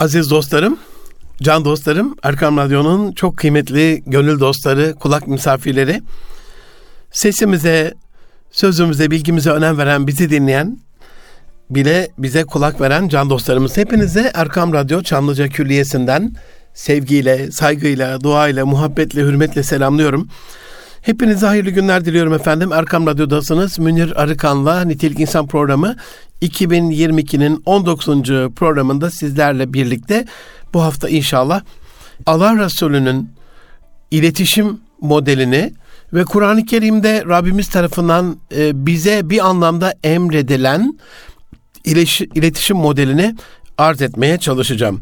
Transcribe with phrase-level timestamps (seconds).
[0.00, 0.78] Aziz dostlarım,
[1.42, 6.02] can dostlarım, Erkam Radyo'nun çok kıymetli gönül dostları, kulak misafirleri,
[7.10, 7.94] sesimize,
[8.50, 10.78] sözümüze, bilgimize önem veren, bizi dinleyen,
[11.70, 13.76] bile bize kulak veren can dostlarımız.
[13.76, 16.32] Hepinize Erkam Radyo Çamlıca Külliyesi'nden
[16.74, 20.28] sevgiyle, saygıyla, duayla, muhabbetle, hürmetle selamlıyorum.
[21.02, 22.72] Hepinize hayırlı günler diliyorum efendim.
[22.72, 23.78] Erkam Radyo'dasınız.
[23.78, 25.96] Münir Arıkan'la Nitelik İnsan programı
[26.42, 28.06] 2022'nin 19.
[28.56, 30.24] programında sizlerle birlikte
[30.74, 31.62] bu hafta inşallah
[32.26, 33.30] Allah Resulü'nün
[34.10, 35.72] iletişim modelini
[36.12, 40.98] ve Kur'an-ı Kerim'de Rabbimiz tarafından e, bize bir anlamda emredilen
[41.84, 43.36] iletişim modelini
[43.78, 45.00] arz etmeye çalışacağım.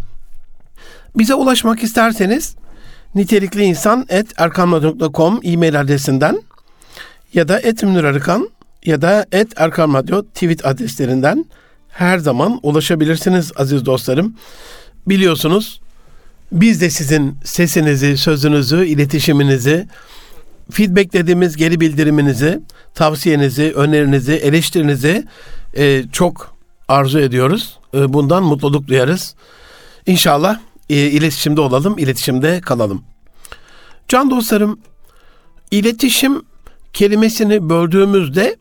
[1.17, 2.57] Bize ulaşmak isterseniz
[3.15, 6.43] nitelikli insan et erkamradyo.com e-mail adresinden
[7.35, 8.49] ya da et Arıkan
[8.89, 11.45] ya da et Erkam Radyo tweet adreslerinden
[11.89, 14.35] her zaman ulaşabilirsiniz aziz dostlarım.
[15.07, 15.81] Biliyorsunuz
[16.53, 19.89] biz de sizin sesinizi, sözünüzü, iletişiminizi,
[20.71, 22.61] feedback dediğimiz geri bildiriminizi,
[22.95, 25.25] tavsiyenizi, önerinizi, eleştirinizi
[25.75, 26.57] e, çok
[26.89, 27.79] arzu ediyoruz.
[27.95, 29.35] E, bundan mutluluk duyarız.
[30.07, 33.03] İnşallah e, iletişimde olalım, iletişimde kalalım.
[34.09, 34.81] Can dostlarım,
[35.71, 36.43] iletişim
[36.93, 38.57] kelimesini böldüğümüzde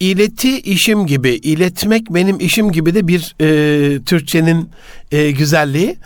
[0.00, 4.70] ileti işim gibi, iletmek benim işim gibi de bir e, Türkçenin
[5.12, 5.96] e, güzelliği.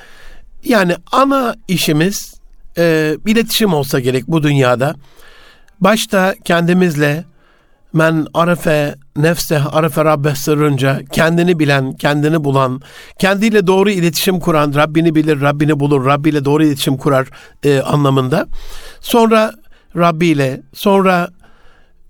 [0.65, 2.35] Yani ana işimiz
[2.79, 4.95] e, iletişim olsa gerek bu dünyada.
[5.81, 7.25] Başta kendimizle,
[7.93, 12.81] men arefe nefse arefe rabbe sırrınca kendini bilen, kendini bulan,
[13.19, 17.29] kendiyle doğru iletişim kuran, Rabbini bilir, Rabbini bulur, Rabbi ile doğru iletişim kurar
[17.65, 18.47] e, anlamında.
[19.01, 19.53] Sonra
[19.97, 21.29] Rabbi ile, sonra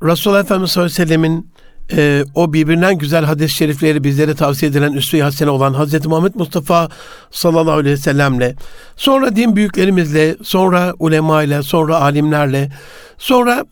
[0.02, 1.51] Resulullah Efendimiz sallallahu aleyhi ve sellemin
[1.96, 6.88] e, o birbirinden güzel hadis-i şerifleri bizlere tavsiye edilen üsve-i hasene olan Hazreti Muhammed Mustafa
[7.30, 8.54] sallallahu aleyhi ve sellemle,
[8.96, 12.70] sonra din büyüklerimizle, sonra ulema ile, sonra alimlerle,
[13.18, 13.64] sonra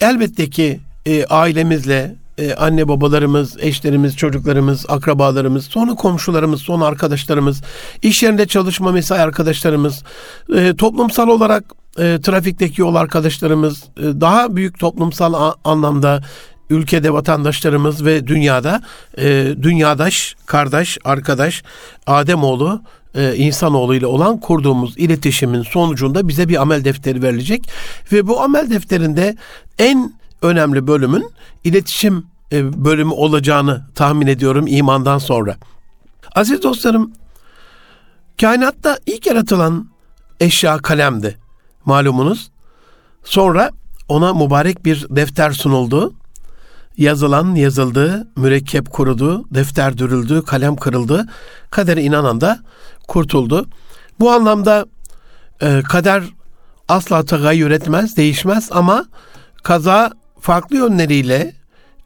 [0.00, 7.62] elbette ki e, ailemizle, e, anne babalarımız, eşlerimiz, çocuklarımız, akrabalarımız, sonra komşularımız, sonra arkadaşlarımız,
[8.02, 10.02] iş yerinde çalışma mesai arkadaşlarımız,
[10.56, 11.64] e, toplumsal olarak
[11.98, 16.22] e, trafikteki yol arkadaşlarımız, e, daha büyük toplumsal anlamda
[16.70, 18.82] ülkede vatandaşlarımız ve dünyada
[19.18, 21.62] e, dünyadaş, kardeş, arkadaş,
[22.06, 22.82] Ademoğlu,
[23.14, 27.68] e, insanoğlu ile olan kurduğumuz iletişimin sonucunda bize bir amel defteri verilecek
[28.12, 29.36] ve bu amel defterinde
[29.78, 30.12] en
[30.42, 31.30] önemli bölümün
[31.64, 35.56] iletişim e, bölümü olacağını tahmin ediyorum imandan sonra.
[36.34, 37.12] Aziz dostlarım,
[38.40, 39.88] kainatta ilk yaratılan
[40.40, 41.38] eşya kalemdi
[41.84, 42.50] malumunuz.
[43.24, 43.70] Sonra
[44.08, 46.14] ona mübarek bir defter sunuldu.
[46.96, 51.26] Yazılan yazıldı, mürekkep kurudu, defter dürüldü, kalem kırıldı.
[51.70, 52.60] Kadere inanan da
[53.08, 53.66] kurtuldu.
[54.20, 54.86] Bu anlamda
[55.62, 56.22] e, kader
[56.88, 59.04] asla tagayyür etmez, değişmez ama
[59.62, 61.52] kaza farklı yönleriyle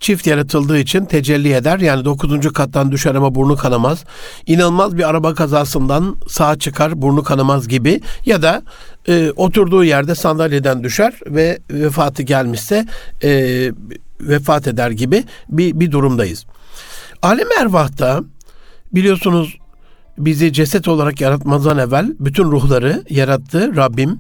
[0.01, 1.79] çift yaratıldığı için tecelli eder.
[1.79, 4.05] Yani dokuzuncu kattan düşer ama burnu kanamaz.
[4.47, 8.01] İnanılmaz bir araba kazasından sağ çıkar, burnu kanamaz gibi.
[8.27, 8.63] Ya da
[9.09, 12.87] e, oturduğu yerde sandalyeden düşer ve vefatı gelmişse
[13.23, 13.73] e,
[14.21, 16.47] vefat eder gibi bir, bir durumdayız.
[17.23, 18.23] Alem ervahta
[18.93, 19.59] biliyorsunuz
[20.19, 24.19] bizi ceset olarak yaratmazdan evvel bütün ruhları yarattı Rabbim.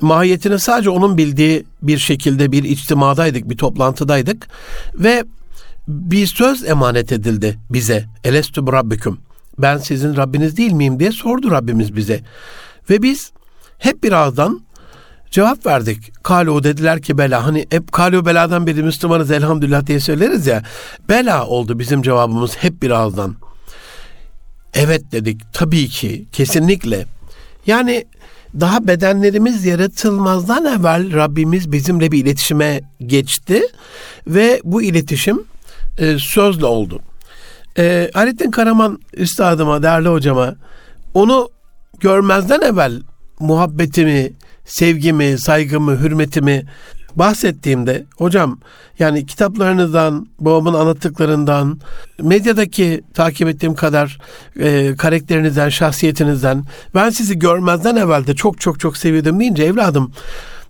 [0.00, 4.48] Mahiyetini sadece onun bildiği bir şekilde bir içtimadaydık, bir toplantıdaydık
[4.94, 5.24] ve
[5.88, 8.04] bir söz emanet edildi bize.
[8.24, 9.18] Elestü rabbiküm.
[9.58, 12.20] Ben sizin Rabbiniz değil miyim diye sordu Rabbimiz bize.
[12.90, 13.32] Ve biz
[13.78, 14.60] hep bir ağızdan
[15.36, 16.24] cevap verdik.
[16.24, 17.46] Kalu dediler ki bela.
[17.46, 20.62] Hani hep kalu beladan beri Müslümanız elhamdülillah diye söyleriz ya.
[21.08, 23.34] Bela oldu bizim cevabımız hep bir ağızdan.
[24.74, 27.06] Evet dedik tabii ki kesinlikle.
[27.66, 28.04] Yani
[28.60, 33.62] daha bedenlerimiz yaratılmazdan evvel Rabbimiz bizimle bir iletişime geçti
[34.26, 35.44] ve bu iletişim
[35.98, 37.00] e, sözle oldu.
[37.78, 40.54] E, Halettin Karaman üstadıma, değerli hocama
[41.14, 41.50] onu
[42.00, 43.02] görmezden evvel
[43.40, 44.32] muhabbetimi,
[44.66, 46.66] sevgimi, saygımı, hürmetimi
[47.16, 48.58] bahsettiğimde hocam
[48.98, 51.80] yani kitaplarınızdan, babamın anlattıklarından,
[52.22, 54.18] medyadaki takip ettiğim kadar
[54.60, 56.64] e, karakterinizden, şahsiyetinizden
[56.94, 60.12] ben sizi görmezden evvel de çok çok çok seviyordum deyince evladım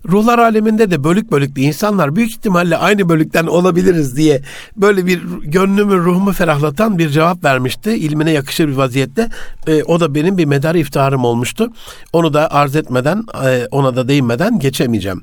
[0.09, 4.43] ruhlar aleminde de bölük bölük bir insanlar büyük ihtimalle aynı bölükten olabiliriz diye
[4.77, 7.91] böyle bir gönlümü ruhumu ferahlatan bir cevap vermişti.
[7.91, 9.29] İlmine yakışır bir vaziyette.
[9.67, 11.73] E, o da benim bir medar iftiharım olmuştu.
[12.13, 15.23] Onu da arz etmeden e, ona da değinmeden geçemeyeceğim.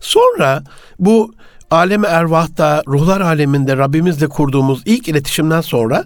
[0.00, 0.64] Sonra
[0.98, 1.34] bu
[1.70, 6.04] alem ervahta, ruhlar aleminde Rabbimizle kurduğumuz ilk iletişimden sonra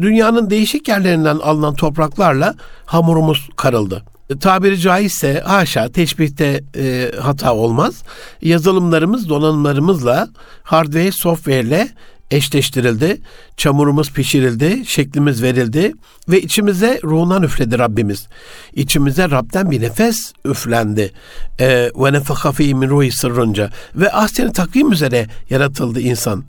[0.00, 2.54] dünyanın değişik yerlerinden alınan topraklarla
[2.86, 4.02] hamurumuz karıldı.
[4.40, 8.02] Tabiri caizse haşa teşbihte e, hata olmaz.
[8.42, 10.28] Yazılımlarımız donanımlarımızla
[10.62, 11.88] hardware software ile
[12.30, 13.20] eşleştirildi.
[13.56, 15.92] Çamurumuz pişirildi, şeklimiz verildi
[16.28, 18.28] ve içimize ruhundan üfledi Rabbimiz.
[18.74, 21.12] İçimize Rab'den bir nefes üflendi.
[21.60, 26.44] E, ve nefaka fi min ruhi sırrınca ve ahseni takvim üzere yaratıldı insan.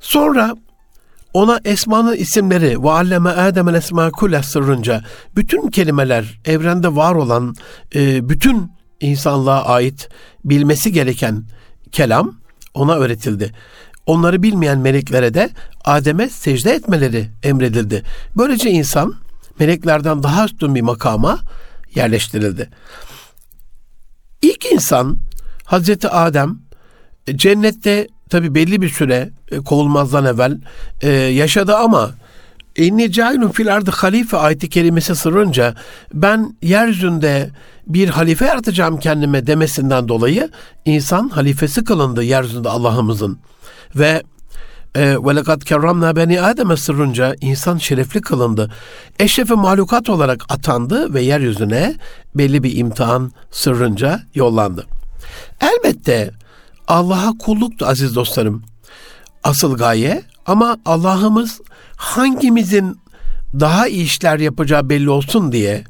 [0.00, 0.56] Sonra
[1.32, 5.04] ona esmanın isimleri ve alleme Adem'el esma kulle sırrınca
[5.36, 7.54] bütün kelimeler evrende var olan
[7.94, 10.08] e, bütün insanlığa ait
[10.44, 11.44] bilmesi gereken
[11.92, 12.34] kelam
[12.74, 13.52] ona öğretildi.
[14.06, 15.50] Onları bilmeyen meleklere de
[15.84, 18.02] Adem'e secde etmeleri emredildi.
[18.36, 19.14] Böylece insan
[19.58, 21.38] meleklerden daha üstün bir makama
[21.94, 22.70] yerleştirildi.
[24.42, 25.18] İlk insan
[25.64, 26.58] Hazreti Adem
[27.34, 30.58] cennette tabi belli bir süre e, kovulmazdan evvel
[31.02, 32.10] e, yaşadı ama
[32.78, 35.74] İnni cailun fil ardı halife ayeti kelimesi sırrınca
[36.14, 37.50] ben yeryüzünde
[37.86, 40.50] bir halife yaratacağım kendime demesinden dolayı
[40.84, 43.38] insan halifesi kılındı yeryüzünde Allah'ımızın.
[43.96, 44.22] Ve
[44.94, 48.70] e, ve lekad kerramna beni Adem'e sırrınca insan şerefli kılındı.
[49.18, 51.94] Eşrefi mahlukat olarak atandı ve yeryüzüne
[52.34, 54.86] belli bir imtihan sırrınca yollandı.
[55.60, 56.30] Elbette
[56.87, 58.63] Allah'a kulluktu aziz dostlarım.
[59.43, 61.61] Asıl gaye ama Allah'ımız
[61.95, 62.99] hangimizin
[63.59, 65.83] daha iyi işler yapacağı belli olsun diye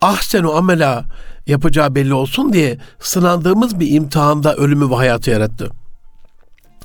[0.00, 1.04] ahsenu amela
[1.46, 5.70] yapacağı belli olsun diye sınandığımız bir imtihanda ölümü ve hayatı yarattı.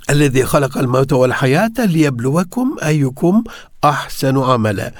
[0.07, 3.45] اَلَّذ۪ي خَلَقَ الْمَوْتَ وَالْحَيَاةَ لِيَبْلُوَكُمْ اَيُّكُمْ
[3.81, 4.93] ahsenu amele.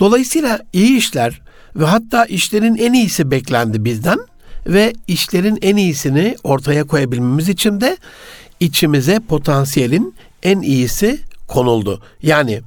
[0.00, 1.40] Dolayısıyla iyi işler
[1.76, 4.18] ve hatta işlerin en iyisi beklendi bizden
[4.67, 7.97] ve işlerin en iyisini ortaya koyabilmemiz için de
[8.59, 12.01] içimize potansiyelin en iyisi konuldu.
[12.21, 12.61] Yani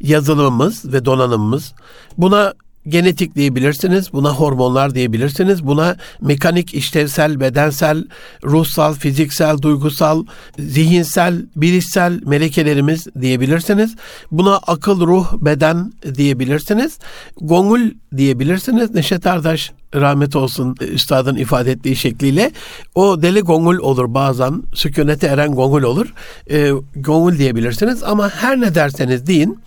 [0.00, 1.72] yazılımımız ve donanımımız
[2.18, 2.54] buna
[2.88, 8.04] genetik diyebilirsiniz, buna hormonlar diyebilirsiniz, buna mekanik, işlevsel, bedensel,
[8.44, 10.24] ruhsal, fiziksel, duygusal,
[10.58, 13.96] zihinsel, bilişsel melekelerimiz diyebilirsiniz.
[14.30, 16.98] Buna akıl, ruh, beden diyebilirsiniz.
[17.40, 17.80] Gongul
[18.16, 18.94] diyebilirsiniz.
[18.94, 22.50] Neşet Ardaş rahmet olsun üstadın ifade ettiği şekliyle
[22.94, 26.14] o deli gongul olur bazen sükunete eren gongul olur.
[26.50, 29.58] E, gongul diyebilirsiniz ama her ne derseniz deyin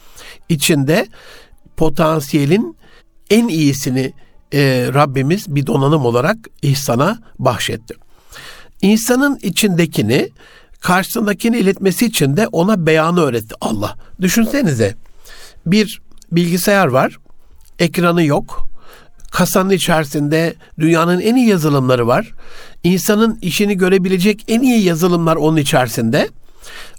[0.50, 1.08] içinde
[1.78, 2.78] potansiyelin
[3.34, 4.14] en iyisini
[4.54, 7.94] e, Rabbimiz bir donanım olarak ihsana bahşetti.
[8.82, 10.30] İnsanın içindekini
[10.80, 13.96] karşısındakini iletmesi için de ona beyanı öğretti Allah.
[14.22, 14.96] Düşünsenize
[15.66, 16.02] bir
[16.32, 17.18] bilgisayar var,
[17.80, 18.68] ekranı yok,
[19.32, 22.32] kasanın içerisinde dünyanın en iyi yazılımları var.
[22.84, 26.30] İnsanın işini görebilecek en iyi yazılımlar onun içerisinde.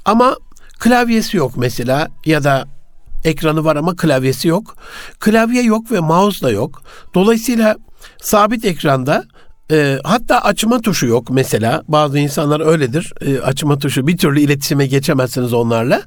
[0.04, 0.36] Ama
[0.78, 2.66] klavyesi yok mesela ya da
[3.24, 4.76] ekranı var ama klavyesi yok.
[5.20, 6.82] Klavye yok ve mouse da yok.
[7.14, 7.76] Dolayısıyla
[8.22, 9.24] sabit ekranda
[9.70, 11.82] e, hatta açma tuşu yok mesela.
[11.88, 13.12] Bazı insanlar öyledir.
[13.20, 16.02] E, açma tuşu bir türlü iletişime geçemezsiniz onlarla.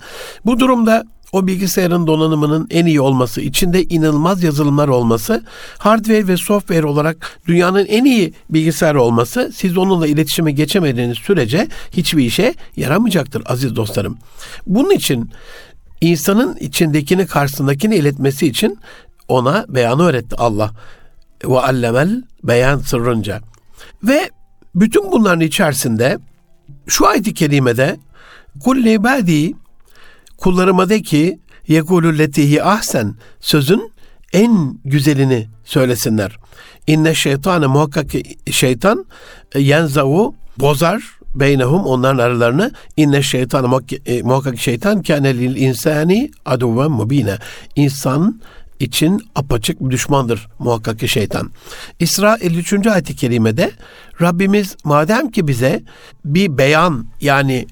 [0.45, 5.43] Bu durumda o bilgisayarın donanımının en iyi olması, içinde inanılmaz yazılımlar olması,
[5.77, 12.25] hardware ve software olarak dünyanın en iyi bilgisayar olması, siz onunla iletişime geçemediğiniz sürece hiçbir
[12.25, 14.17] işe yaramayacaktır aziz dostlarım.
[14.67, 15.31] Bunun için
[16.01, 18.79] insanın içindekini karşısındakini iletmesi için
[19.27, 20.71] ona beyanı öğretti Allah.
[21.45, 23.41] Ve allemel beyan sırrınca.
[24.03, 24.29] Ve
[24.75, 26.17] bütün bunların içerisinde
[26.87, 27.97] şu ayet-i kerimede
[28.59, 29.53] kulli ibadi
[30.37, 33.91] kullarıma de ki yekulü letihi ahsen sözün
[34.33, 36.37] en güzelini söylesinler.
[36.87, 38.11] İnne şeytanı muhakkak
[38.51, 39.05] şeytan
[39.55, 47.37] yenzavu bozar beynehum onların aralarını inne şeytan e, muhakkak şeytan kânelil insani aduven mubine.
[47.75, 48.41] İnsan
[48.79, 51.51] için apaçık bir düşmandır muhakkak ki şeytan.
[51.99, 52.87] İsra 53.
[52.87, 53.71] ayet-i kerimede
[54.21, 55.83] Rabbimiz madem ki bize
[56.25, 57.67] bir beyan yani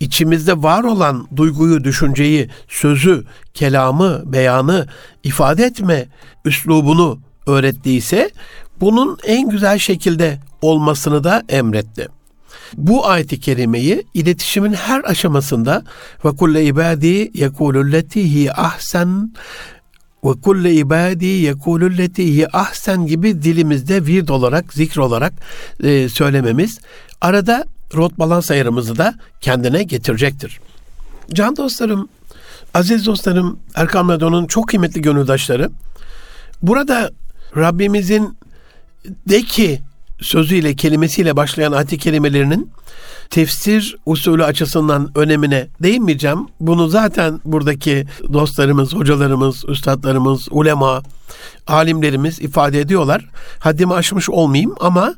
[0.00, 3.24] içimizde var olan duyguyu, düşünceyi, sözü,
[3.54, 4.86] kelamı, beyanı
[5.24, 6.06] ifade etme
[6.44, 8.30] üslubunu öğrettiyse
[8.80, 12.08] bunun en güzel şekilde olmasını da emretti.
[12.74, 15.84] Bu ayeti kerimeyi iletişimin her aşamasında
[16.24, 19.34] ve kulle ibadi yekulülletihi ahsen
[20.24, 25.32] ve kulle ibadi yekulülletihi ahsen gibi dilimizde vird olarak, zikr olarak
[25.82, 26.78] e, söylememiz
[27.20, 30.60] arada rot balans ayarımızı da kendine getirecektir.
[31.32, 32.08] Can dostlarım,
[32.74, 35.70] aziz dostlarım, Erkam Radyo'nun çok kıymetli gönüldaşları,
[36.62, 37.10] burada
[37.56, 38.38] Rabbimizin
[39.28, 39.80] de ki
[40.20, 42.70] sözüyle, kelimesiyle başlayan ayet kelimelerinin
[43.30, 46.38] tefsir usulü açısından önemine değinmeyeceğim.
[46.60, 51.02] Bunu zaten buradaki dostlarımız, hocalarımız, üstadlarımız, ulema,
[51.66, 53.24] alimlerimiz ifade ediyorlar.
[53.58, 55.14] Haddimi aşmış olmayayım ama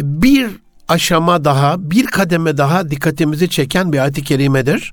[0.00, 0.50] bir
[0.88, 4.92] aşama daha, bir kademe daha dikkatimizi çeken bir ayet-i kerimedir.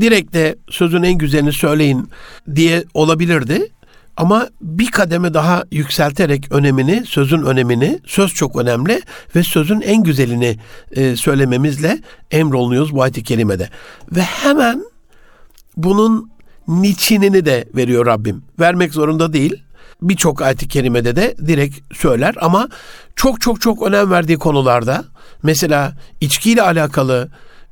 [0.00, 2.10] Direkt de sözün en güzelini söyleyin
[2.54, 3.68] diye olabilirdi.
[4.16, 9.02] Ama bir kademe daha yükselterek önemini, sözün önemini, söz çok önemli
[9.36, 10.56] ve sözün en güzelini
[10.92, 11.98] e, söylememizle
[12.30, 13.68] emrolunuyoruz bu ayet-i kerimede.
[14.12, 14.84] Ve hemen
[15.76, 16.30] bunun
[16.68, 18.42] niçinini de veriyor Rabbim.
[18.60, 19.62] Vermek zorunda değil.
[20.02, 22.68] Birçok ayet-i kerimede de direkt söyler ama
[23.16, 25.04] çok çok çok önem verdiği konularda
[25.42, 27.28] mesela içkiyle alakalı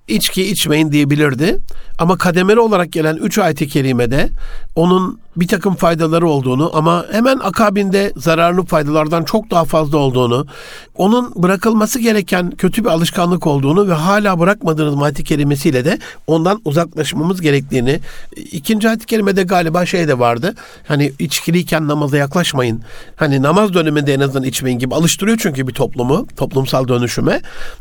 [0.09, 1.59] içki içmeyin diyebilirdi.
[1.99, 4.29] Ama kademeli olarak gelen üç ayet-i kerimede
[4.77, 10.47] onun bir takım faydaları olduğunu ama hemen akabinde zararlı faydalardan çok daha fazla olduğunu,
[10.95, 17.41] onun bırakılması gereken kötü bir alışkanlık olduğunu ve hala bırakmadığınız ayet-i kerimesiyle de ondan uzaklaşmamız
[17.41, 18.01] gerektiğini.
[18.37, 20.55] ikinci ayet-i kerimede galiba şey de vardı.
[20.89, 22.83] Hani içkiliyken namaza yaklaşmayın.
[23.17, 27.41] Hani namaz döneminde en azından içmeyin gibi alıştırıyor çünkü bir toplumu, toplumsal dönüşüme.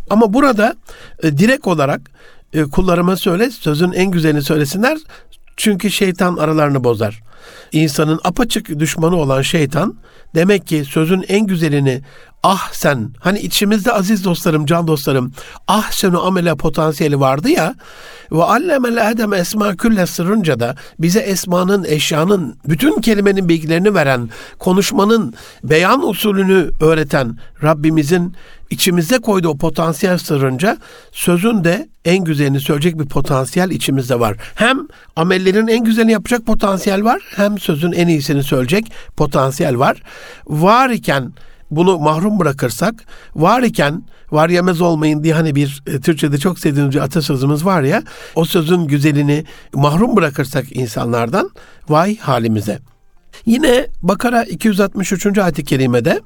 [0.10, 0.76] Ama burada
[1.24, 2.13] e, direkt olarak
[2.54, 4.98] e, kullarıma söyle, sözün en güzelini söylesinler.
[5.58, 7.22] Çünkü şeytan aralarını bozar.
[7.72, 9.96] İnsanın apaçık düşmanı olan şeytan
[10.36, 12.02] demek ki sözün en güzelini
[12.44, 15.32] ah sen hani içimizde aziz dostlarım can dostlarım
[15.68, 17.76] ah senu amele potansiyeli vardı ya
[18.32, 25.34] ve allemel adem esma külle sırrınca da bize esmanın eşyanın bütün kelimenin bilgilerini veren konuşmanın
[25.64, 28.36] beyan usulünü öğreten Rabbimizin
[28.70, 30.78] içimizde koyduğu o potansiyel sırrınca
[31.12, 34.38] sözün de en güzelini söyleyecek bir potansiyel içimizde var.
[34.56, 40.04] Hem amellerin en güzelini yapacak potansiyel var hem sözün en iyisini söyleyecek potansiyel var.
[40.48, 41.34] Var iken
[41.76, 42.96] bunu mahrum bırakırsak
[43.36, 47.82] var iken var yemez olmayın diye hani bir e, Türkçe'de çok sevdiğimiz bir atasözümüz var
[47.82, 48.04] ya
[48.36, 51.50] o sözün güzelini mahrum bırakırsak insanlardan
[51.90, 52.80] vay halimize.
[53.46, 55.38] Yine Bakara 263.
[55.38, 56.22] ayet-i kerimede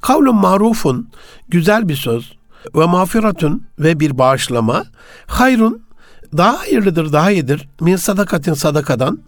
[0.00, 1.10] kavlun marufun
[1.48, 2.32] güzel bir söz
[2.74, 4.84] ve mağfiratun ve bir bağışlama
[5.26, 5.83] hayrun
[6.36, 7.68] daha hayırlıdır, daha iyidir.
[7.80, 9.18] Min sadakatin sadakadan.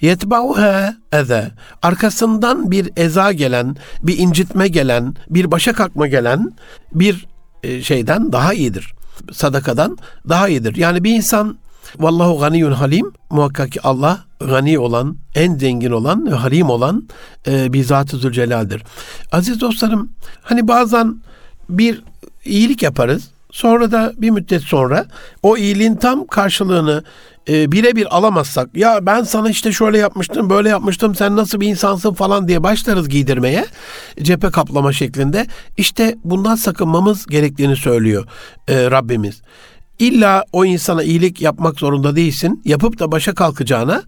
[0.00, 1.50] Yetbauha eze.
[1.82, 6.52] Arkasından bir eza gelen, bir incitme gelen, bir başa kalkma gelen
[6.92, 7.26] bir
[7.62, 8.92] e, şeyden daha iyidir.
[9.32, 9.98] Sadakadan
[10.28, 10.76] daha iyidir.
[10.76, 11.58] Yani bir insan
[11.98, 13.12] Vallahu ganiyun halim.
[13.30, 17.08] Muhakkak ki Allah gani olan, en zengin olan ve halim olan
[17.46, 18.82] e, bir Zat-ı Zülcelal'dir.
[19.32, 20.10] Aziz dostlarım,
[20.42, 21.20] hani bazen
[21.68, 22.02] bir
[22.44, 23.30] iyilik yaparız.
[23.52, 25.06] Sonra da bir müddet sonra
[25.42, 27.04] o iyiliğin tam karşılığını
[27.48, 32.14] e, birebir alamazsak ya ben sana işte şöyle yapmıştım böyle yapmıştım sen nasıl bir insansın
[32.14, 33.64] falan diye başlarız giydirmeye
[34.22, 38.26] cephe kaplama şeklinde işte bundan sakınmamız gerektiğini söylüyor
[38.68, 39.42] e, Rabbimiz.
[40.00, 42.62] İlla o insana iyilik yapmak zorunda değilsin.
[42.64, 44.02] Yapıp da başa kalkacağına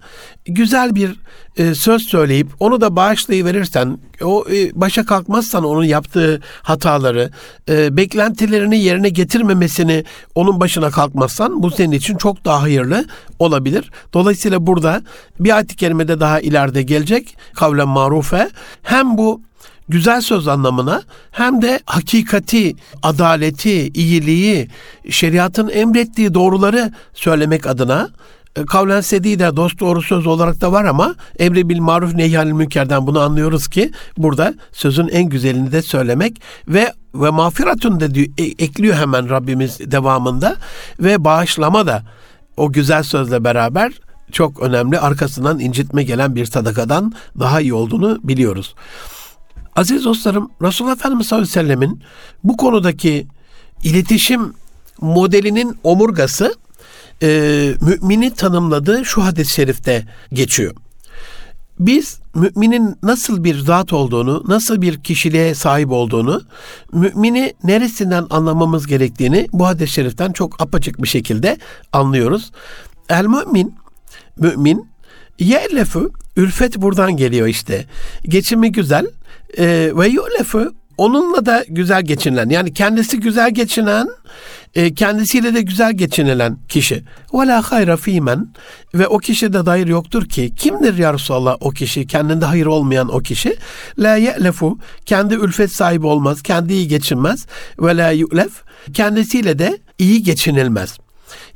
[0.45, 1.17] güzel bir
[1.57, 7.31] e, söz söyleyip onu da bağışlayıverirsen, o e, başa kalkmazsan onun yaptığı hataları,
[7.69, 13.05] e, beklentilerini yerine getirmemesini onun başına kalkmazsan bu senin için çok daha hayırlı
[13.39, 13.91] olabilir.
[14.15, 15.03] Dolayısıyla burada
[15.41, 18.51] bir ayet-i kerimede daha ileride gelecek kavlen marufe
[18.83, 19.43] hem bu
[19.89, 24.69] güzel söz anlamına hem de hakikati, adaleti, iyiliği,
[25.11, 28.11] şeriatın emrettiği doğruları söylemek adına
[28.57, 32.53] e, kavlen sedi de dost doğru söz olarak da var ama emri bil maruf nehyanil
[32.53, 38.27] münkerden bunu anlıyoruz ki burada sözün en güzelini de söylemek ve ve mağfiratun da diyor,
[38.39, 40.57] e, ekliyor hemen Rabbimiz devamında
[41.01, 42.03] ve bağışlama da
[42.57, 43.93] o güzel sözle beraber
[44.33, 48.75] çok önemli arkasından incitme gelen bir sadakadan daha iyi olduğunu biliyoruz.
[49.77, 52.03] Aziz dostlarım Resulullah Efendimiz sallallahu aleyhi ve sellemin
[52.45, 53.27] bu konudaki
[53.83, 54.55] iletişim
[55.01, 56.55] modelinin omurgası
[57.23, 57.29] e,
[57.81, 60.75] mümini tanımladığı şu hadis-i şerifte geçiyor.
[61.79, 66.43] Biz müminin nasıl bir zat olduğunu, nasıl bir kişiliğe sahip olduğunu,
[66.93, 71.59] mümini neresinden anlamamız gerektiğini bu hadis-i şeriften çok apaçık bir şekilde
[71.93, 72.53] anlıyoruz.
[73.09, 73.75] El mümin,
[74.39, 74.89] mümin,
[75.39, 77.87] ye'lefu, ülfet buradan geliyor işte.
[78.23, 79.07] Geçimi güzel,
[79.99, 84.09] ve yu'lefu onunla da güzel geçinilen yani kendisi güzel geçinen
[84.75, 87.05] e, kendisiyle de güzel geçinilen kişi.
[87.35, 88.49] Ve la hayra fimen
[88.95, 93.19] ve o kişide dair yoktur ki kimdir ya Resulallah o kişi kendinde hayır olmayan o
[93.19, 93.57] kişi
[93.99, 97.47] la ye'lefu kendi ülfet sahibi olmaz kendi iyi geçinmez
[97.79, 98.53] ve la yu'lef
[98.95, 100.99] kendisiyle de iyi geçinilmez.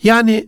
[0.02, 0.46] Yani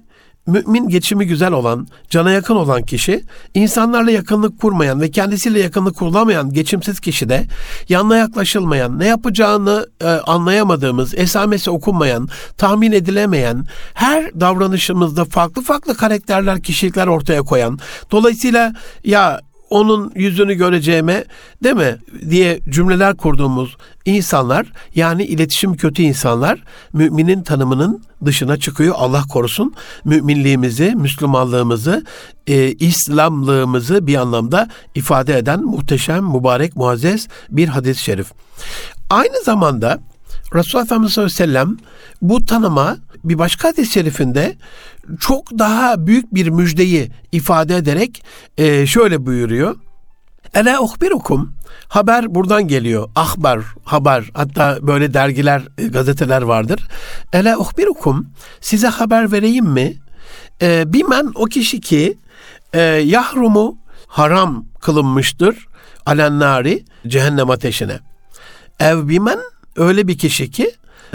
[0.48, 3.24] mümin geçimi güzel olan, cana yakın olan kişi,
[3.54, 7.44] insanlarla yakınlık kurmayan ve kendisiyle yakınlık kurulamayan geçimsiz kişi de
[7.88, 13.64] yanına yaklaşılmayan, ne yapacağını e, anlayamadığımız, esamesi okunmayan, tahmin edilemeyen,
[13.94, 17.78] her davranışımızda farklı farklı karakterler, kişilikler ortaya koyan,
[18.10, 18.72] dolayısıyla
[19.04, 19.40] ya
[19.70, 21.24] onun yüzünü göreceğime
[21.64, 21.96] değil mi
[22.30, 28.94] diye cümleler kurduğumuz insanlar yani iletişim kötü insanlar müminin tanımının dışına çıkıyor.
[28.98, 32.04] Allah korusun müminliğimizi, Müslümanlığımızı,
[32.46, 38.32] e, İslamlığımızı bir anlamda ifade eden muhteşem, mübarek, muazzez bir hadis-i şerif.
[39.10, 40.00] Aynı zamanda
[40.54, 41.76] Resulullah Efendimiz sallallahu aleyhi ve sellem
[42.22, 44.56] bu tanıma bir başka hadis-i şerifinde
[45.20, 48.24] çok daha büyük bir müjdeyi ifade ederek
[48.58, 49.76] e, şöyle buyuruyor.
[50.54, 51.52] Ela uhbirukum
[51.88, 53.08] haber buradan geliyor.
[53.14, 56.88] Ahbar, haber hatta böyle dergiler, e, gazeteler vardır.
[57.32, 58.26] Ela uhbirukum
[58.60, 59.94] size haber vereyim mi?
[60.62, 62.18] E, bimen o kişi ki
[62.72, 65.66] e, yahrumu haram kılınmıştır
[66.06, 68.00] alennari cehennem ateşine.
[68.80, 69.38] Ev bimen
[69.76, 70.70] öyle bir kişi ki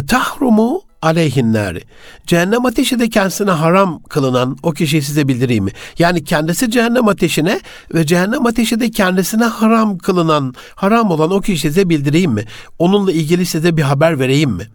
[0.07, 1.81] tahrumu aleyhinnâri.
[2.27, 5.71] Cehennem ateşi de kendisine haram kılınan o kişiyi size bildireyim mi?
[5.99, 7.61] Yani kendisi cehennem ateşine
[7.93, 12.45] ve cehennem ateşi de kendisine haram kılınan, haram olan o kişiyi size bildireyim mi?
[12.79, 14.67] Onunla ilgili size bir haber vereyim mi?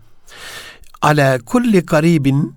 [1.03, 2.55] Ala kulli garibin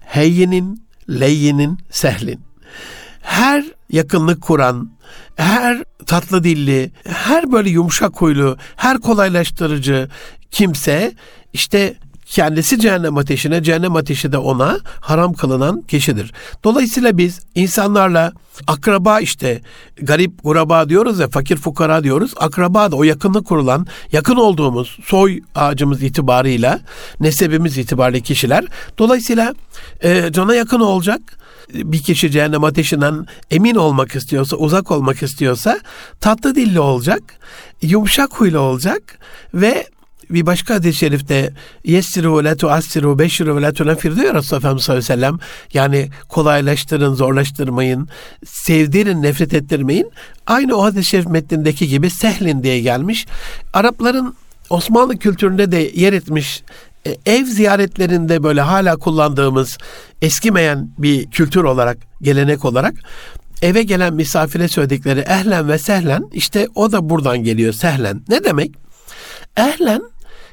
[0.00, 2.40] heyyinin, leyyinin, sehlin.
[3.22, 4.90] Her yakınlık kuran,
[5.36, 10.08] her tatlı dilli, her böyle yumuşak huylu, her kolaylaştırıcı
[10.50, 11.12] kimse
[11.52, 11.94] işte
[12.26, 16.32] kendisi cehennem ateşine, cehennem ateşi de ona haram kılınan kişidir.
[16.64, 18.32] Dolayısıyla biz insanlarla
[18.66, 19.60] akraba işte
[20.02, 22.34] garip guraba diyoruz ya fakir fukara diyoruz.
[22.36, 26.80] Akraba da o yakınlık kurulan, yakın olduğumuz soy ağacımız itibarıyla,
[27.20, 28.64] nesebimiz itibariyle kişiler.
[28.98, 29.54] Dolayısıyla
[30.00, 31.20] e, cana yakın olacak
[31.74, 35.80] bir kişi cehennem ateşinden emin olmak istiyorsa, uzak olmak istiyorsa
[36.20, 37.22] tatlı dilli olacak,
[37.82, 39.18] yumuşak huylu olacak
[39.54, 39.86] ve
[40.30, 41.54] bir başka hadis-i şerifte
[41.84, 45.38] yessiru ve la tuassiru beşiru ve la tunafir diyor Resulullah Efendimiz sallallahu aleyhi ve sellem.
[45.74, 48.08] Yani kolaylaştırın, zorlaştırmayın,
[48.46, 50.10] sevdirin, nefret ettirmeyin.
[50.46, 53.26] Aynı o hadis-i şerif metnindeki gibi sehlin diye gelmiş.
[53.72, 54.34] Arapların
[54.70, 56.62] Osmanlı kültüründe de yer etmiş
[57.06, 59.78] e, ev ziyaretlerinde böyle hala kullandığımız
[60.22, 62.94] eskimeyen bir kültür olarak, gelenek olarak
[63.62, 68.22] eve gelen misafire söyledikleri ehlen ve sehlen işte o da buradan geliyor sehlen.
[68.28, 68.74] Ne demek?
[69.56, 70.02] Ehlen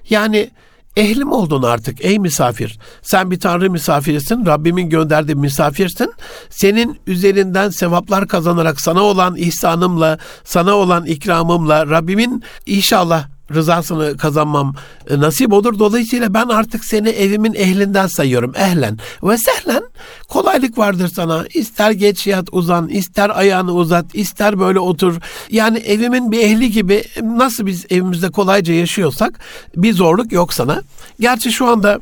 [0.10, 0.52] yani
[0.96, 2.80] ehlim oldun artık ey misafir.
[3.02, 4.46] Sen bir tanrı misafirisin.
[4.46, 6.14] Rabbimin gönderdiği misafirsin.
[6.50, 14.76] Senin üzerinden sevaplar kazanarak sana olan ihsanımla, sana olan ikramımla Rabbimin inşallah rızasını kazanmam
[15.10, 15.80] e, nasip olur.
[15.80, 18.54] Dolayısıyla ben artık seni evimin ehlinden sayıyorum.
[18.56, 19.84] Ehlen ve sehlen
[20.28, 21.46] kolaylık vardır sana.
[21.54, 25.20] İster geç yat uzan, ister ayağını uzat, ister böyle otur.
[25.50, 29.40] Yani evimin bir ehli gibi nasıl biz evimizde kolayca yaşıyorsak
[29.76, 30.82] bir zorluk yok sana.
[31.20, 32.00] Gerçi şu anda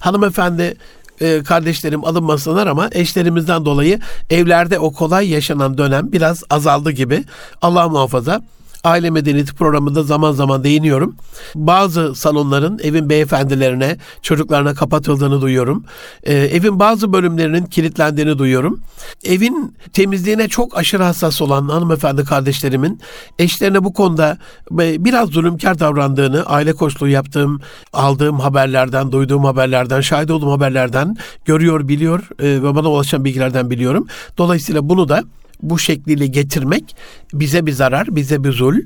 [0.00, 0.76] hanımefendi
[1.20, 7.24] e, kardeşlerim alınmasınlar ama eşlerimizden dolayı evlerde o kolay yaşanan dönem biraz azaldı gibi.
[7.62, 8.42] Allah muhafaza
[8.84, 11.16] Aile Medeniyeti programında zaman zaman değiniyorum.
[11.54, 15.84] Bazı salonların evin beyefendilerine, çocuklarına kapatıldığını duyuyorum.
[16.22, 18.80] Ee, evin bazı bölümlerinin kilitlendiğini duyuyorum.
[19.24, 23.00] Evin temizliğine çok aşırı hassas olan hanımefendi kardeşlerimin
[23.38, 24.38] eşlerine bu konuda
[24.70, 27.60] biraz zulümkar davrandığını, aile koçluğu yaptığım,
[27.92, 34.06] aldığım haberlerden, duyduğum haberlerden, şahit olduğum haberlerden görüyor, biliyor e, ve bana ulaşan bilgilerden biliyorum.
[34.38, 35.24] Dolayısıyla bunu da
[35.62, 36.96] bu şekliyle getirmek
[37.32, 38.76] bize bir zarar, bize bir zul.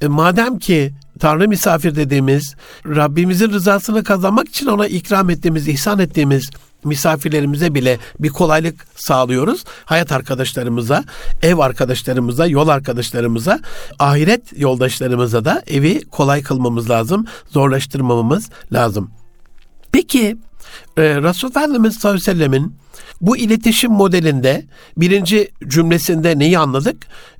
[0.00, 2.54] E, madem ki Tanrı misafir dediğimiz,
[2.86, 6.50] Rabbimizin rızasını kazanmak için ona ikram ettiğimiz, ihsan ettiğimiz
[6.84, 9.64] misafirlerimize bile bir kolaylık sağlıyoruz.
[9.84, 11.04] Hayat arkadaşlarımıza,
[11.42, 13.60] ev arkadaşlarımıza, yol arkadaşlarımıza,
[13.98, 19.10] ahiret yoldaşlarımıza da evi kolay kılmamız lazım, zorlaştırmamamız lazım.
[19.92, 20.36] Peki
[20.98, 22.62] e, Resulullah Efendimiz sallallahu aleyhi
[23.20, 26.96] bu iletişim modelinde birinci cümlesinde neyi anladık?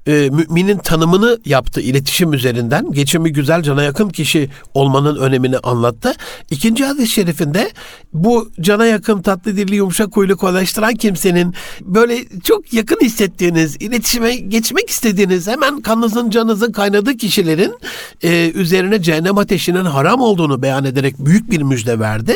[0.06, 2.92] Ee, müminin tanımını yaptı iletişim üzerinden.
[2.92, 6.12] Geçimi güzel, cana yakın kişi olmanın önemini anlattı.
[6.50, 7.70] İkinci hadis-i şerifinde
[8.12, 14.90] bu cana yakın, tatlı dilli, yumuşak huylu kolaylaştıran kimsenin böyle çok yakın hissettiğiniz, iletişime geçmek
[14.90, 17.74] istediğiniz, hemen kanınızın, canınızın kaynadığı kişilerin
[18.22, 22.34] e, üzerine cehennem ateşinin haram olduğunu beyan ederek büyük bir müjde verdi.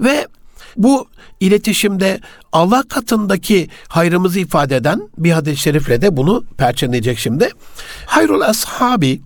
[0.00, 0.26] Ve
[0.76, 1.08] bu
[1.40, 2.20] iletişimde
[2.52, 7.50] Allah katındaki hayrımızı ifade eden bir hadis-i şerifle de bunu perçinleyecek şimdi.
[8.06, 9.20] Hayrul ashabi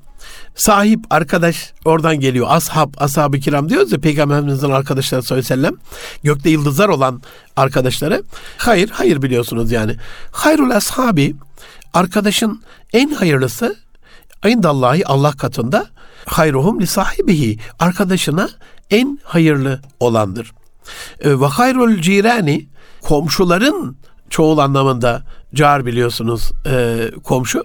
[0.59, 2.47] sahip, arkadaş oradan geliyor.
[2.51, 5.75] Ashab, ashab-ı kiram diyoruz ya Peygamberimizin arkadaşları sallallahu aleyhi ve sellem.
[6.23, 7.23] Gökte yıldızlar olan
[7.57, 8.23] arkadaşları.
[8.57, 9.97] Hayır, hayır biliyorsunuz yani.
[10.31, 11.35] Hayrul ashabi,
[11.95, 13.77] arkadaşın en hayırlısı
[14.47, 15.87] indallahi Allah katında
[16.27, 18.49] hayruhum li sahibihi arkadaşına
[18.91, 20.53] en hayırlı olandır.
[21.25, 22.67] Ve hayrul cirani
[23.03, 23.97] komşuların
[24.31, 25.23] çoğul anlamında
[25.55, 27.65] car biliyorsunuz e, komşu.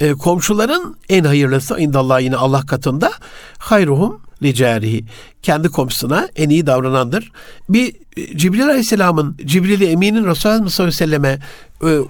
[0.00, 3.12] E, komşuların en hayırlısı indallah yine Allah katında
[3.58, 5.04] hayruhum licarihi.
[5.42, 7.32] Kendi komşusuna en iyi davranandır.
[7.68, 7.94] Bir
[8.36, 11.38] Cibril Aleyhisselam'ın, Cibril-i Emin'in Resulullah sallallahu e,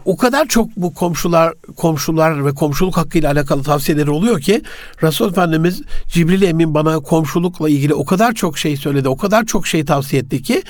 [0.05, 4.63] o kadar çok bu komşular komşular ve komşuluk hakkıyla alakalı tavsiyeleri oluyor ki
[5.03, 9.67] Resul Efendimiz Cibril Emin bana komşulukla ilgili o kadar çok şey söyledi, o kadar çok
[9.67, 10.63] şey tavsiye etti ki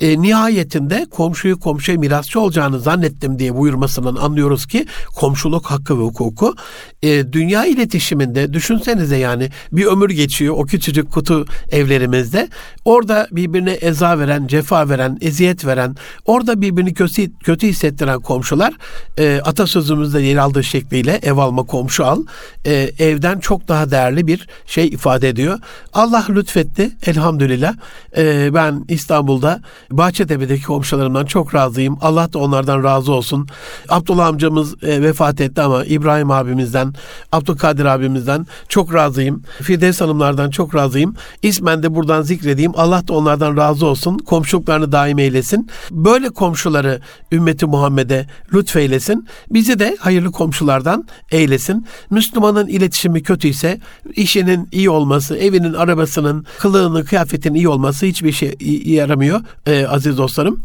[0.00, 6.54] e, nihayetinde komşuyu komşuya mirasçı olacağını zannettim diye buyurmasından anlıyoruz ki komşuluk hakkı ve hukuku
[7.02, 12.48] e, dünya iletişiminde düşünsenize yani bir ömür geçiyor o küçücük kutu evlerimizde.
[12.84, 18.74] Orada birbirine eza veren, cefa veren, eziyet veren, orada birbirini kötü, kötü hissettiren komşular
[19.18, 22.22] e, atasözümüzde yer aldığı şekliyle ev alma komşu al
[22.66, 25.58] e, evden çok daha değerli bir şey ifade ediyor.
[25.92, 27.74] Allah lütfetti elhamdülillah.
[28.16, 31.98] E, ben İstanbul'da Bahçetepe'deki komşularımdan çok razıyım.
[32.00, 33.48] Allah da onlardan razı olsun.
[33.88, 36.94] Abdullah amcamız e, vefat etti ama İbrahim abimizden,
[37.32, 39.42] Abdülkadir abimizden çok razıyım.
[39.62, 41.14] Firdevs hanımlardan çok razıyım.
[41.42, 42.72] İsmen de buradan zikredeyim.
[42.76, 44.18] Allah da onlardan razı olsun.
[44.18, 45.70] Komşuluklarını daim eylesin.
[45.90, 47.00] Böyle komşuları
[47.32, 49.28] ümmeti Muhammed'e lütfeylesin.
[49.50, 51.86] Bizi de hayırlı komşulardan eylesin.
[52.10, 53.80] Müslümanın iletişimi kötüyse
[54.14, 60.60] işinin iyi olması, evinin arabasının, kılığının, kıyafetinin iyi olması hiçbir şey yaramıyor e, aziz dostlarım.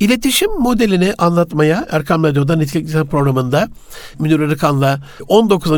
[0.00, 3.68] İletişim modelini anlatmaya Erkam Radyo'da Nitelikli programında
[4.18, 5.70] Münir Arıkan'la 19.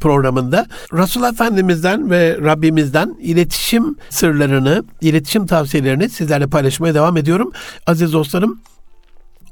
[0.00, 7.52] programında Resulullah Efendimiz'den ve Rabbimizden iletişim sırlarını, iletişim tavsiyelerini sizlerle paylaşmaya devam ediyorum.
[7.86, 8.60] Aziz dostlarım,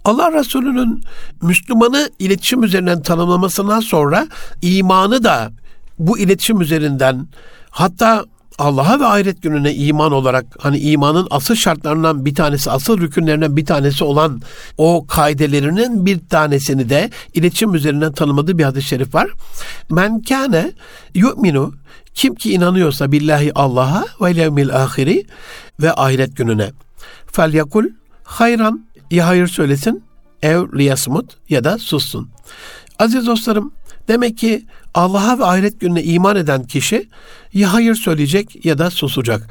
[0.05, 1.05] Allah Resulü'nün
[1.43, 4.27] Müslümanı iletişim üzerinden tanımlamasından sonra
[4.63, 5.53] imanı da
[5.99, 7.29] bu iletişim üzerinden
[7.71, 8.25] hatta
[8.59, 13.67] Allah'a ve ahiret gününe iman olarak hani imanın asıl şartlarından bir tanesi, asıl rükünlerinden bir
[13.67, 14.43] tanesi olan
[14.79, 19.31] o kaidelerinin bir tanesini de iletişim üzerinden tanımadığı bir hadis-i şerif var.
[19.91, 20.73] Men kâne
[21.15, 21.75] yu'minu
[22.15, 25.25] kim ki inanıyorsa billahi Allah'a ve yevmil ahiri
[25.81, 26.71] ve ahiret gününe.
[27.27, 27.85] Fel yakul
[28.25, 30.05] hayran ya hayır söylesin
[30.43, 32.31] ev liyasmut ya da sussun.
[32.99, 33.73] Aziz dostlarım
[34.09, 37.09] demek ki Allah'a ve ahiret gününe iman eden kişi
[37.53, 39.49] ya hayır söyleyecek ya da susacak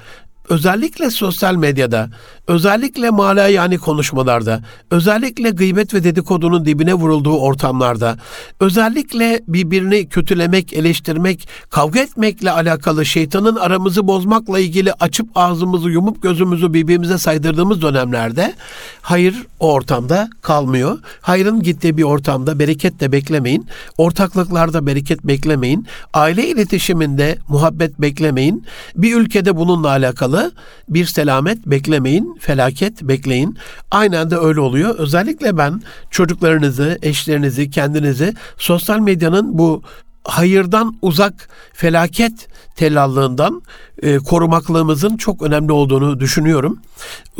[0.49, 2.09] özellikle sosyal medyada,
[2.47, 8.17] özellikle mala yani konuşmalarda, özellikle gıybet ve dedikodunun dibine vurulduğu ortamlarda,
[8.59, 16.73] özellikle birbirini kötülemek, eleştirmek, kavga etmekle alakalı şeytanın aramızı bozmakla ilgili açıp ağzımızı yumup gözümüzü
[16.73, 18.53] birbirimize saydırdığımız dönemlerde
[19.01, 20.99] hayır o ortamda kalmıyor.
[21.21, 23.67] Hayrın gittiği bir ortamda bereket de beklemeyin.
[23.97, 25.87] Ortaklıklarda bereket beklemeyin.
[26.13, 28.65] Aile iletişiminde muhabbet beklemeyin.
[28.95, 30.38] Bir ülkede bununla alakalı
[30.89, 33.57] bir selamet beklemeyin, felaket bekleyin.
[33.91, 34.95] Aynen de öyle oluyor.
[34.95, 39.83] Özellikle ben çocuklarınızı, eşlerinizi, kendinizi sosyal medyanın bu
[40.23, 43.61] hayırdan uzak felaket tellallığından
[44.01, 46.79] e, korumaklığımızın çok önemli olduğunu düşünüyorum.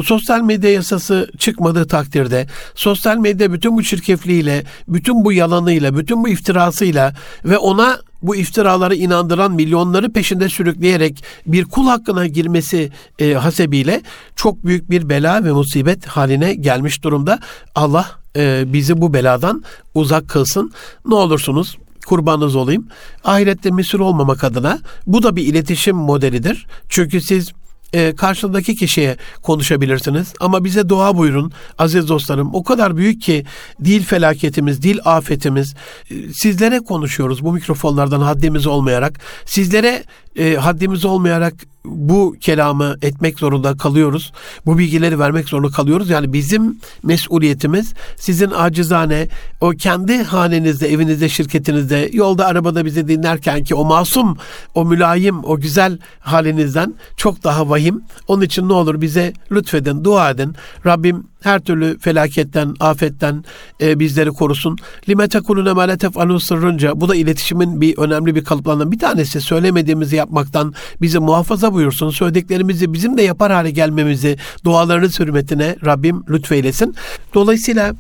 [0.04, 6.30] Sosyal medya yasası çıkmadığı takdirde sosyal medya bütün bu çirkefliğiyle, bütün bu yalanıyla, bütün bu
[6.30, 7.14] iftirasıyla
[7.46, 14.02] ve ona bu iftiraları inandıran milyonları peşinde sürükleyerek bir kul hakkına girmesi e, hasebiyle
[14.36, 17.40] çok büyük bir bela ve musibet haline gelmiş durumda.
[17.76, 19.64] Allah e, bizi bu beladan
[19.96, 20.72] uzak kılsın.
[21.06, 21.78] Ne olursunuz
[22.10, 22.88] kurbanınız olayım.
[23.24, 26.68] Ahirette misir olmamak adına bu da bir iletişim modelidir.
[26.90, 27.54] Çünkü siz
[27.94, 30.34] e, karşındaki kişiye konuşabilirsiniz.
[30.40, 32.50] Ama bize dua buyurun aziz dostlarım.
[32.54, 33.46] O kadar büyük ki
[33.84, 35.76] dil felaketimiz, dil afetimiz.
[36.12, 39.20] E, sizlere konuşuyoruz bu mikrofonlardan haddimiz olmayarak.
[39.46, 40.04] Sizlere
[40.40, 41.54] e, haddimiz olmayarak
[41.86, 44.32] bu kelamı etmek zorunda kalıyoruz.
[44.66, 46.10] Bu bilgileri vermek zorunda kalıyoruz.
[46.10, 49.28] Yani bizim mesuliyetimiz sizin acizane
[49.62, 54.38] o kendi hanenizde, evinizde, şirketinizde, yolda, arabada bizi dinlerken ki o masum,
[54.76, 58.02] o mülayim, o güzel halinizden çok daha vahim.
[58.28, 60.56] Onun için ne olur bize lütfedin, dua edin.
[60.86, 63.44] Rabbim her türlü felaketten, afetten
[63.82, 64.78] e, bizleri korusun.
[65.10, 69.42] Lime tekulune ma tef'alun sırrınca bu da iletişimin bir önemli bir kalıplarından bir tanesi.
[69.42, 72.10] Söylemediğimizi yapmaktan bizi muhafaza buyursun.
[72.10, 76.96] Söylediklerimizi bizim de yapar hale gelmemizi dualarınız hürmetine Rabbim lütfeylesin.
[77.34, 77.94] Dolayısıyla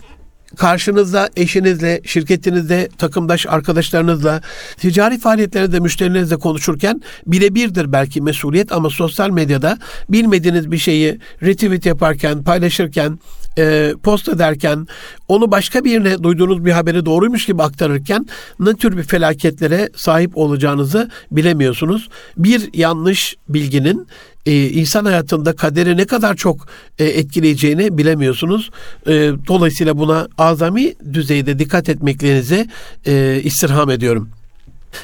[0.58, 4.42] karşınızda eşinizle, şirketinizde, takımdaş arkadaşlarınızla,
[4.78, 9.78] ticari faaliyetlerinizde, müşterilerinizle konuşurken birebirdir belki mesuliyet ama sosyal medyada
[10.10, 13.20] bilmediğiniz bir şeyi retweet yaparken, paylaşırken,
[13.58, 14.88] e, post ederken,
[15.28, 18.26] onu başka birine duyduğunuz bir haberi doğruymuş gibi aktarırken
[18.60, 22.10] ne tür bir felaketlere sahip olacağınızı bilemiyorsunuz.
[22.38, 24.08] Bir yanlış bilginin
[24.46, 26.68] e, insan hayatında kaderi ne kadar çok
[27.00, 28.70] e, etkileyeceğini bilemiyorsunuz.
[29.08, 29.12] E,
[29.48, 32.68] dolayısıyla buna azami düzeyde dikkat etmeklerinizi
[33.08, 34.30] e, istirham ediyorum.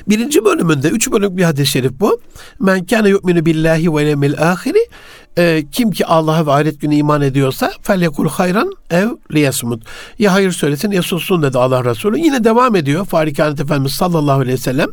[0.07, 2.19] Birinci bölümünde, üç bölümlük bir hadis-i şerif bu.
[2.59, 4.87] Men kâne yu'minu billahi ve yevmil ahiri
[5.37, 9.83] e, kim ki Allah'a ve ahiret günü iman ediyorsa felyekul hayran ev liyasmut.
[10.19, 12.19] Ya hayır söylesin ya sussun dedi Allah Resulü.
[12.19, 14.89] Yine devam ediyor Farikanet Efendimiz sallallahu aleyhi ve sellem.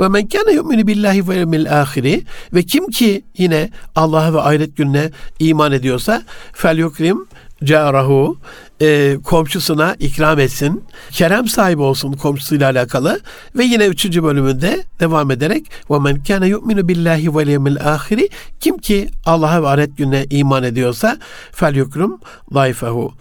[0.00, 2.22] Ve men kâne yu'minu billahi ve yevmil ahiri
[2.54, 6.22] ve kim ki yine Allah'a ve ahiret gününe iman ediyorsa
[6.52, 7.26] felyukrim
[7.64, 8.38] carahu
[8.82, 10.84] e, komşusuna ikram etsin.
[11.10, 13.20] Kerem sahibi olsun komşusuyla alakalı
[13.56, 14.22] ve yine 3.
[14.22, 18.28] bölümünde devam ederek ve men kana yu'minu billahi vel yevmil ahiri
[18.60, 21.18] kim ki Allah'a ve ahiret gününe iman ediyorsa
[21.52, 22.20] fel yukrum
[22.52, 23.12] zayfehu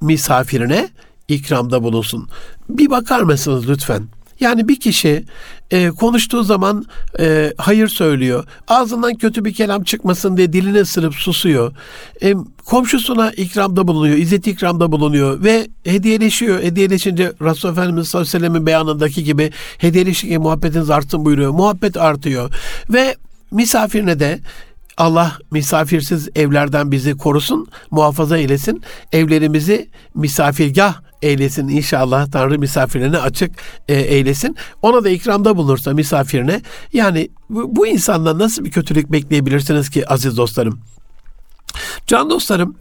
[0.00, 0.88] misafirine
[1.28, 2.28] ikramda bulunsun.
[2.68, 4.08] Bir bakar mısınız lütfen?
[4.42, 5.24] Yani bir kişi
[5.70, 6.84] e, konuştuğu zaman
[7.20, 8.44] e, hayır söylüyor.
[8.68, 11.72] Ağzından kötü bir kelam çıkmasın diye dilini ısırıp susuyor.
[12.22, 16.62] E, komşusuna ikramda bulunuyor, izzet ikramda bulunuyor ve hediyeleşiyor.
[16.62, 21.50] Hediyeleşince Resulullah Efendimiz sallallahu aleyhi ve sellem'in beyanındaki gibi hediyeleşince muhabbetiniz artsın buyuruyor.
[21.50, 22.50] Muhabbet artıyor
[22.90, 23.16] ve
[23.50, 24.40] misafirine de
[24.96, 28.82] Allah misafirsiz evlerden bizi korusun, muhafaza eylesin.
[29.12, 32.30] Evlerimizi misafirgah eylesin inşallah.
[32.30, 33.50] Tanrı misafirlerine açık
[33.88, 34.56] e, eylesin.
[34.82, 40.36] Ona da ikramda bulursa misafirine yani bu, bu insandan nasıl bir kötülük bekleyebilirsiniz ki aziz
[40.36, 40.80] dostlarım?
[42.06, 42.76] Can dostlarım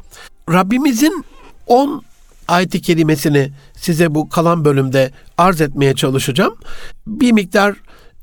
[0.50, 1.26] Rabbimizin
[1.68, 2.04] 10
[2.48, 6.56] ayet-i kerimesini size bu kalan bölümde arz etmeye çalışacağım.
[7.08, 7.76] Bir miktar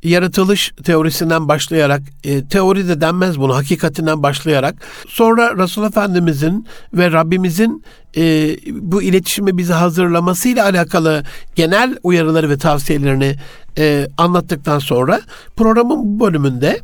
[0.03, 4.75] yaratılış teorisinden başlayarak, e, teori de denmez bunu, hakikatinden başlayarak,
[5.09, 7.85] sonra Resulullah Efendimizin ve Rabbimizin
[8.17, 13.37] e, bu iletişimi bizi hazırlamasıyla alakalı genel uyarıları ve tavsiyelerini
[13.79, 15.21] e, anlattıktan sonra
[15.57, 16.81] programın bu bölümünde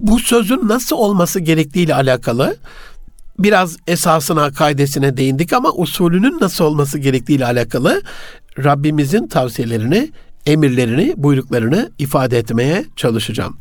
[0.00, 2.56] bu sözün nasıl olması gerektiğiyle alakalı
[3.38, 8.02] biraz esasına, kaidesine değindik ama usulünün nasıl olması gerektiğiyle alakalı
[8.64, 10.10] Rabbimizin tavsiyelerini
[10.46, 13.56] emirlerini, buyruklarını ifade etmeye çalışacağım.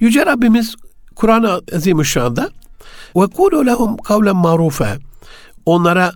[0.00, 0.74] Yüce Rabbimiz
[1.14, 2.50] Kur'an-ı Azimüşşan'da
[3.16, 4.98] ve kulu lehum kavlen marufe
[5.66, 6.12] onlara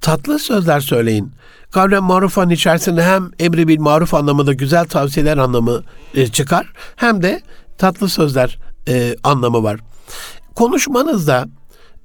[0.00, 1.32] tatlı sözler söyleyin.
[1.70, 5.82] Kavlen marufan içerisinde hem emri bil maruf anlamında güzel tavsiyeler anlamı
[6.14, 7.40] e, çıkar hem de
[7.78, 9.80] tatlı sözler e, anlamı var.
[10.54, 11.48] Konuşmanızda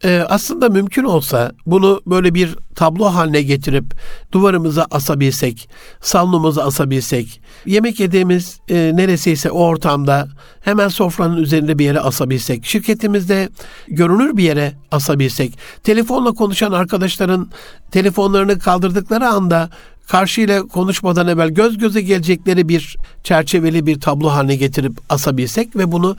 [0.03, 3.85] e, aslında mümkün olsa bunu böyle bir tablo haline getirip
[4.31, 5.69] duvarımıza asabilsek,
[6.01, 10.27] salonumuza asabilsek, yemek yediğimiz e, neresiyse o ortamda
[10.61, 13.49] hemen sofranın üzerinde bir yere asabilsek, şirketimizde
[13.87, 17.49] görünür bir yere asabilsek, telefonla konuşan arkadaşların
[17.91, 19.69] telefonlarını kaldırdıkları anda
[20.07, 26.17] karşıyla konuşmadan evvel göz göze gelecekleri bir çerçeveli bir tablo haline getirip asabilsek ve bunu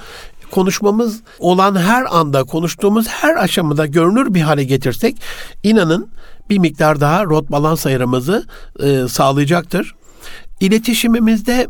[0.51, 5.17] konuşmamız olan her anda, konuştuğumuz her aşamada görünür bir hale getirsek
[5.63, 6.09] inanın
[6.51, 8.47] bir miktar daha rot balans ayırımızı
[8.83, 9.95] e, sağlayacaktır.
[10.61, 11.67] İletişimimizde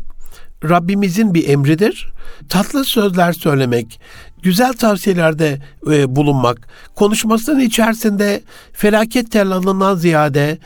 [0.63, 2.07] Rabbimizin bir emridir.
[2.49, 3.99] Tatlı sözler söylemek,
[4.41, 5.61] güzel tavsiyelerde
[5.91, 8.41] e, bulunmak, konuşmasının içerisinde
[8.73, 10.57] felaket tellalından ziyade,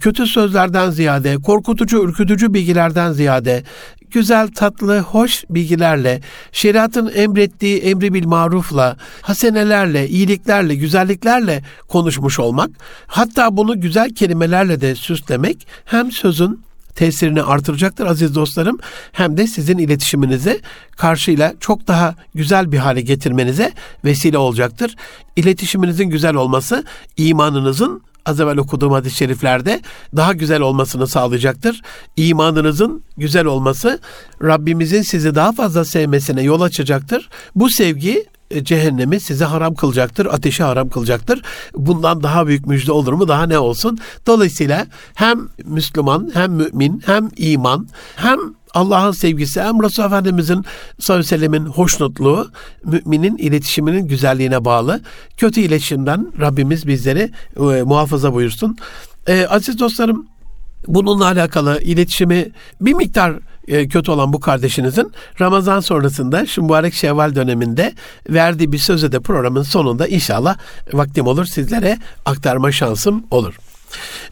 [0.00, 3.62] kötü sözlerden ziyade, korkutucu, ürkütücü bilgilerden ziyade,
[4.14, 6.20] güzel, tatlı, hoş bilgilerle,
[6.52, 12.70] şeriatın emrettiği emri bil marufla, hasenelerle, iyiliklerle, güzelliklerle konuşmuş olmak,
[13.06, 18.78] hatta bunu güzel kelimelerle de süslemek hem sözün tesirini artıracaktır aziz dostlarım.
[19.12, 20.60] Hem de sizin iletişiminizi
[20.96, 23.72] karşıyla çok daha güzel bir hale getirmenize
[24.04, 24.96] vesile olacaktır.
[25.36, 26.84] İletişiminizin güzel olması
[27.16, 29.80] imanınızın az evvel okuduğum hadis-i şeriflerde
[30.16, 31.82] daha güzel olmasını sağlayacaktır.
[32.16, 34.00] İmanınızın güzel olması
[34.42, 37.28] Rabbimizin sizi daha fazla sevmesine yol açacaktır.
[37.54, 38.26] Bu sevgi
[38.62, 41.42] cehennemi size haram kılacaktır, ateşi haram kılacaktır.
[41.74, 43.28] Bundan daha büyük müjde olur mu?
[43.28, 43.98] Daha ne olsun?
[44.26, 48.38] Dolayısıyla hem Müslüman, hem mümin, hem iman, hem
[48.74, 50.64] Allah'ın sevgisi hem Resulullah Efendimizin
[50.98, 52.50] sallallahu aleyhi ve sellemin hoşnutluğu
[52.84, 55.00] müminin iletişiminin güzelliğine bağlı.
[55.36, 58.76] Kötü iletişimden Rabbimiz bizleri e, muhafaza buyursun.
[59.26, 60.26] E, aziz dostlarım
[60.86, 63.34] bununla alakalı iletişimi bir miktar
[63.68, 67.92] e, kötü olan bu kardeşinizin Ramazan sonrasında şu mübarek Şevval döneminde
[68.28, 70.58] verdiği bir sözü de programın sonunda inşallah
[70.92, 73.54] vaktim olur sizlere aktarma şansım olur.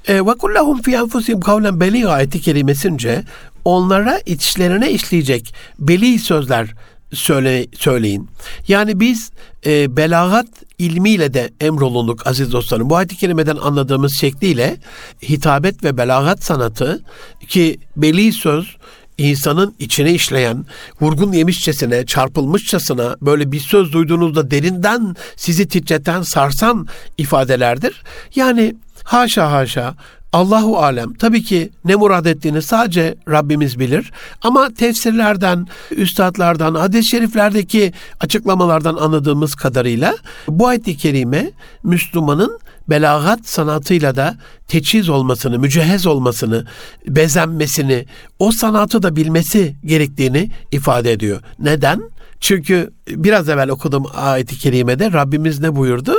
[0.08, 3.24] Ve kullahum fi enfusim kavlen beli ayeti kerimesince
[3.64, 6.74] onlara içlerine işleyecek beli sözler
[7.12, 8.28] söyle, söyleyin.
[8.68, 9.30] Yani biz
[9.66, 10.46] e, belagat
[10.78, 12.90] ilmiyle de emrolunduk aziz dostlarım.
[12.90, 14.76] Bu ayet-i kerimeden anladığımız şekliyle
[15.22, 17.04] hitabet ve belagat sanatı
[17.48, 18.76] ki beli söz
[19.18, 20.64] insanın içine işleyen,
[21.00, 26.86] vurgun yemişçesine, çarpılmışçasına böyle bir söz duyduğunuzda derinden sizi titreten, sarsan
[27.18, 28.02] ifadelerdir.
[28.34, 29.94] Yani haşa haşa
[30.32, 31.14] Allahu alem.
[31.14, 34.12] Tabii ki ne murad ettiğini sadece Rabbimiz bilir.
[34.42, 40.16] Ama tefsirlerden, üstadlardan, hadis-i şeriflerdeki açıklamalardan anladığımız kadarıyla
[40.48, 41.50] bu ayet-i kerime
[41.82, 44.36] Müslümanın belagat sanatıyla da
[44.68, 46.66] teçhiz olmasını, mücehez olmasını,
[47.06, 48.06] bezenmesini,
[48.38, 51.40] o sanatı da bilmesi gerektiğini ifade ediyor.
[51.58, 52.12] Neden?
[52.42, 56.14] Çünkü biraz evvel okuduğum ayeti kerimede Rabbimiz ne buyurdu?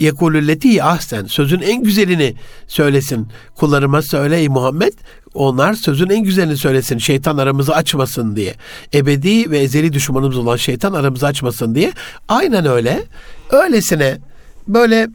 [0.00, 1.24] Yekulülleti ahsen.
[1.24, 2.34] Sözün en güzelini
[2.66, 3.28] söylesin.
[3.54, 4.92] Kullarıma söyle Muhammed.
[5.34, 6.98] Onlar sözün en güzelini söylesin.
[6.98, 8.54] Şeytan aramızı açmasın diye.
[8.94, 11.92] Ebedi ve ezeli düşmanımız olan şeytan aramızı açmasın diye.
[12.28, 13.02] Aynen öyle.
[13.50, 14.18] Öylesine
[14.68, 15.08] böyle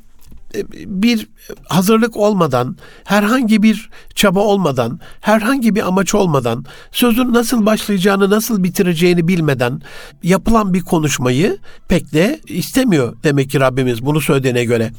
[0.85, 1.27] bir
[1.69, 9.27] hazırlık olmadan, herhangi bir çaba olmadan, herhangi bir amaç olmadan, sözün nasıl başlayacağını, nasıl bitireceğini
[9.27, 9.81] bilmeden
[10.23, 11.57] yapılan bir konuşmayı
[11.87, 14.91] pek de istemiyor demek ki Rabbimiz bunu söylediğine göre.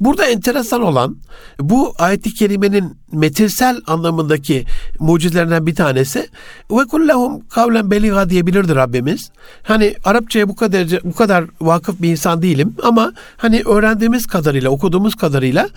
[0.00, 1.16] Burada enteresan olan
[1.60, 4.64] bu ayet-i kerimenin metinsel anlamındaki
[4.98, 6.28] mucizelerinden bir tanesi
[6.70, 9.30] ve kullahum kavlen beliga diyebilirdi Rabbimiz.
[9.62, 14.97] Hani Arapçaya bu kadar bu kadar vakıf bir insan değilim ama hani öğrendiğimiz kadarıyla, okuduğumuz
[15.16, 15.68] kadarıyla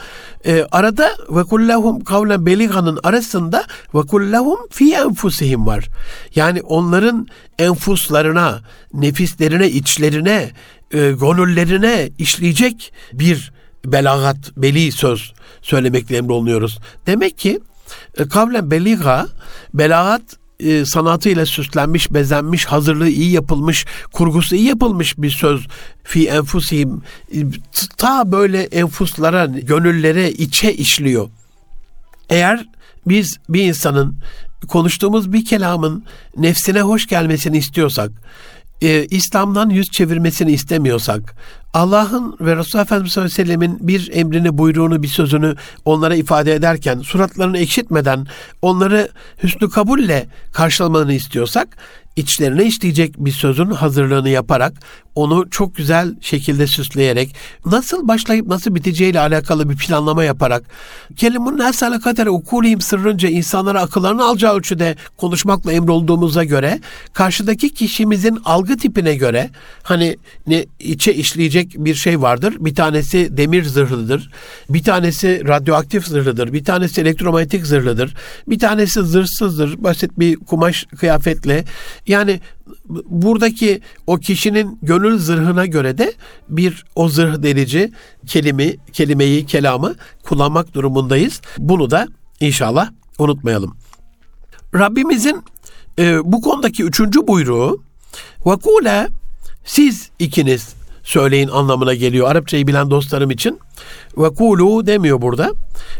[0.45, 3.63] e, arada ve kullahum kavlen beliga'nın arasında
[3.95, 5.89] ve kullahum fi enfusihim var.
[6.35, 7.27] Yani onların
[7.59, 8.61] enfuslarına,
[8.93, 10.51] nefislerine, içlerine,
[10.91, 13.51] e, gönüllerine işleyecek bir
[13.85, 16.79] belagat, beli söz söylemekle emrolunuyoruz.
[17.07, 17.59] Demek ki
[18.17, 19.27] e, kavlen beliga,
[19.73, 20.21] belagat
[20.63, 25.67] e, sanatıyla süslenmiş, bezenmiş, hazırlığı iyi yapılmış, kurgusu iyi yapılmış bir söz.
[26.03, 27.01] Fi enfusihim
[27.33, 27.37] e,
[27.97, 31.29] ta böyle enfuslara, gönüllere, içe işliyor.
[32.29, 32.65] Eğer
[33.07, 34.15] biz bir insanın
[34.67, 36.05] konuştuğumuz bir kelamın
[36.37, 38.11] nefsine hoş gelmesini istiyorsak,
[38.81, 41.35] e, İslam'dan yüz çevirmesini istemiyorsak,
[41.73, 46.53] Allah'ın ve Resulullah Efendimiz sallallahu aleyhi ve sellemin bir emrini, buyruğunu, bir sözünü onlara ifade
[46.53, 48.27] ederken suratlarını ekşitmeden
[48.61, 49.09] onları
[49.43, 51.77] hüsnü kabulle karşılamalarını istiyorsak
[52.15, 54.73] içlerine işleyecek bir sözün hazırlığını yaparak
[55.15, 60.63] onu çok güzel şekilde süsleyerek nasıl başlayıp nasıl biteceğiyle alakalı bir planlama yaparak
[61.15, 66.79] kelimun nesale kader ukulihim sırrınca insanlara akıllarını alacağı ölçüde konuşmakla emrolduğumuza göre
[67.13, 69.49] karşıdaki kişimizin algı tipine göre
[69.83, 72.55] hani ne içe işleyecek bir şey vardır.
[72.59, 74.31] Bir tanesi demir zırhlıdır.
[74.69, 76.53] Bir tanesi radyoaktif zırhlıdır.
[76.53, 78.13] Bir tanesi elektromanyetik zırhlıdır.
[78.47, 79.83] Bir tanesi zırhsızdır.
[79.83, 81.65] Basit bir kumaş kıyafetle.
[82.07, 82.39] Yani
[83.05, 86.13] buradaki o kişinin gönül zırhına göre de
[86.49, 87.91] bir o zırh delici
[88.27, 91.41] kelime, kelimeyi, kelamı kullanmak durumundayız.
[91.57, 92.07] Bunu da
[92.39, 93.77] inşallah unutmayalım.
[94.75, 95.43] Rabbimizin
[95.99, 97.83] e, bu konudaki üçüncü buyruğu
[98.45, 99.07] vakule
[99.65, 100.73] siz ikiniz
[101.03, 102.31] söyleyin anlamına geliyor.
[102.31, 103.59] Arapçayı bilen dostlarım için.
[104.15, 105.51] Vakulu demiyor burada.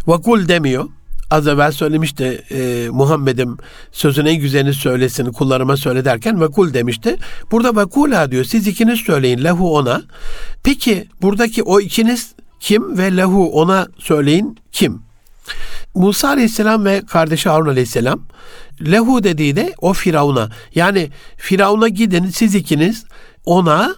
[0.07, 0.85] Vakul demiyor
[1.31, 3.57] az evvel söylemişti e, Muhammed'im
[3.91, 7.17] sözün en güzelini söylesin kullarıma söyle derken ve kul demişti.
[7.51, 10.01] Burada ve kula diyor siz ikiniz söyleyin lehu ona.
[10.63, 15.01] Peki buradaki o ikiniz kim ve lehu ona söyleyin kim?
[15.95, 18.21] Musa Aleyhisselam ve kardeşi Harun Aleyhisselam
[18.81, 23.05] lehu dediği de o Firavun'a yani Firavun'a gidin siz ikiniz
[23.45, 23.95] ona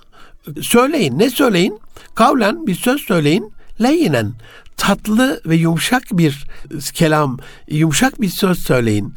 [0.62, 1.80] söyleyin ne söyleyin?
[2.16, 4.34] Kavlen bir söz söyleyin leyinen
[4.78, 6.46] tatlı ve yumuşak bir
[6.94, 9.14] kelam, yumuşak bir söz söyleyin.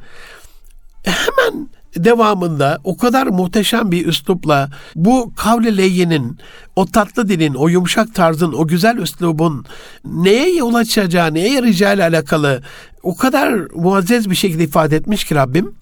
[1.02, 6.38] Hemen devamında o kadar muhteşem bir üslupla bu kavle leyyinin,
[6.76, 9.66] o tatlı dilin, o yumuşak tarzın, o güzel üslubun
[10.04, 12.62] neye yol açacağı, neye yarayacağıyla alakalı
[13.02, 15.74] o kadar muazzez bir şekilde ifade etmiş ki Rabbim.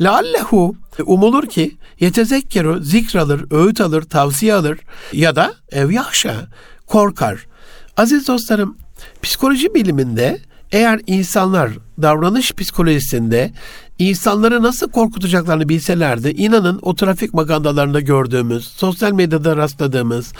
[0.00, 4.78] Leallehu umulur ki yetezekkeru zikralır, öğüt alır, tavsiye alır
[5.12, 6.34] ya da ev yaşa
[6.86, 7.46] korkar.
[7.96, 8.76] Aziz dostlarım
[9.22, 10.40] Psikoloji biliminde
[10.72, 11.70] eğer insanlar
[12.02, 13.52] davranış psikolojisinde
[13.98, 20.32] insanları nasıl korkutacaklarını bilselerdi inanın o trafik magandalarında gördüğümüz, sosyal medyada rastladığımız,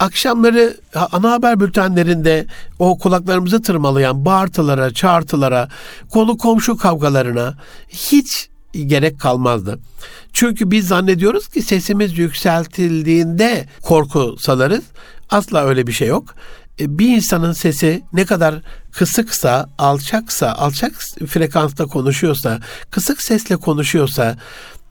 [0.00, 0.76] akşamları
[1.12, 2.46] ana haber bültenlerinde
[2.78, 5.68] o kulaklarımızı tırmalayan bağırtılara, çağırtılara,
[6.10, 7.54] konu komşu kavgalarına
[7.88, 8.48] hiç
[8.86, 9.78] gerek kalmazdı.
[10.32, 14.84] Çünkü biz zannediyoruz ki sesimiz yükseltildiğinde korku salarız.
[15.30, 16.34] Asla öyle bir şey yok
[16.80, 18.54] bir insanın sesi ne kadar
[18.92, 20.92] kısıksa, alçaksa, alçak
[21.26, 22.60] frekansta konuşuyorsa,
[22.90, 24.36] kısık sesle konuşuyorsa,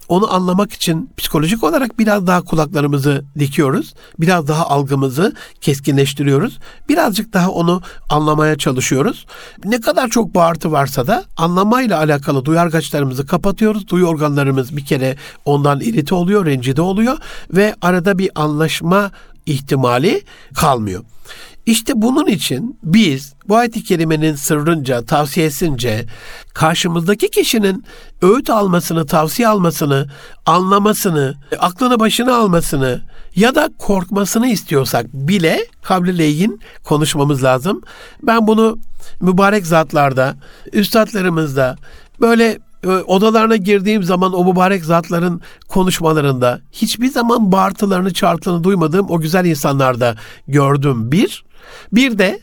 [0.08, 3.94] onu anlamak için psikolojik olarak biraz daha kulaklarımızı dikiyoruz.
[4.20, 6.60] Biraz daha algımızı keskinleştiriyoruz.
[6.90, 9.26] Birazcık daha onu anlamaya çalışıyoruz.
[9.66, 13.88] Ne kadar çok bağırtı varsa da anlamayla alakalı duyargaçlarımızı kapatıyoruz.
[13.88, 15.16] Duyu organlarımız bir kere
[15.46, 17.18] ondan irite oluyor, rencide oluyor
[17.54, 19.12] ve arada bir anlaşma
[19.46, 20.22] ihtimali
[20.56, 21.04] kalmıyor.
[21.66, 26.06] İşte bunun için biz bu ayet-i kerimenin sırrınca, tavsiyesince
[26.54, 27.86] karşımızdaki kişinin
[28.22, 30.10] öğüt almasını, tavsiye almasını,
[30.46, 33.02] anlamasını, aklını başına almasını
[33.36, 37.82] ya da korkmasını istiyorsak bile kavli leyin konuşmamız lazım.
[38.24, 38.78] Ben bunu
[39.22, 40.36] mübarek zatlarda,
[40.74, 41.76] üstadlarımızda
[42.22, 49.46] böyle odalarına girdiğim zaman o mübarek zatların konuşmalarında hiçbir zaman bağırtılarını çağrıtlarını duymadığım o güzel
[49.46, 50.16] insanlarda
[50.48, 51.46] gördüm bir.
[51.94, 52.40] Bir de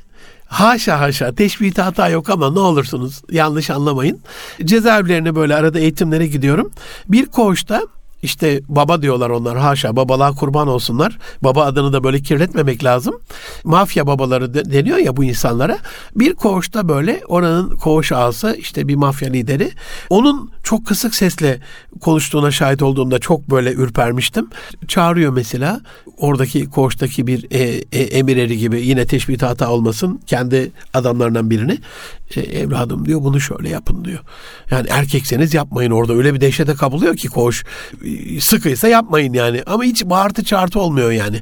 [0.46, 4.20] haşa haşa teşbihte hata yok ama ne olursunuz yanlış anlamayın.
[4.64, 6.70] Cezaevlerine böyle arada eğitimlere gidiyorum.
[7.08, 7.82] Bir koğuşta
[8.22, 11.18] işte baba diyorlar onlar haşa babalığa kurban olsunlar.
[11.42, 13.20] Baba adını da böyle kirletmemek lazım.
[13.64, 15.78] Mafya babaları de, deniyor ya bu insanlara.
[16.16, 19.70] Bir koğuşta böyle oranın koğuş ağası işte bir mafya lideri.
[20.10, 21.60] Onun çok kısık sesle
[22.00, 24.50] konuştuğuna şahit olduğumda çok böyle ürpermiştim.
[24.88, 25.80] Çağırıyor mesela
[26.16, 31.78] oradaki koğuştaki bir e, e, emir eri gibi yine teşbih hata olmasın kendi adamlarından birini.
[32.36, 34.20] E, evladım diyor bunu şöyle yapın diyor.
[34.70, 37.64] Yani erkekseniz yapmayın orada öyle bir dehşete kapılıyor ki koğuş
[38.40, 39.62] sıkıysa yapmayın yani.
[39.66, 41.40] Ama hiç bağırtı çağırtı olmuyor yani.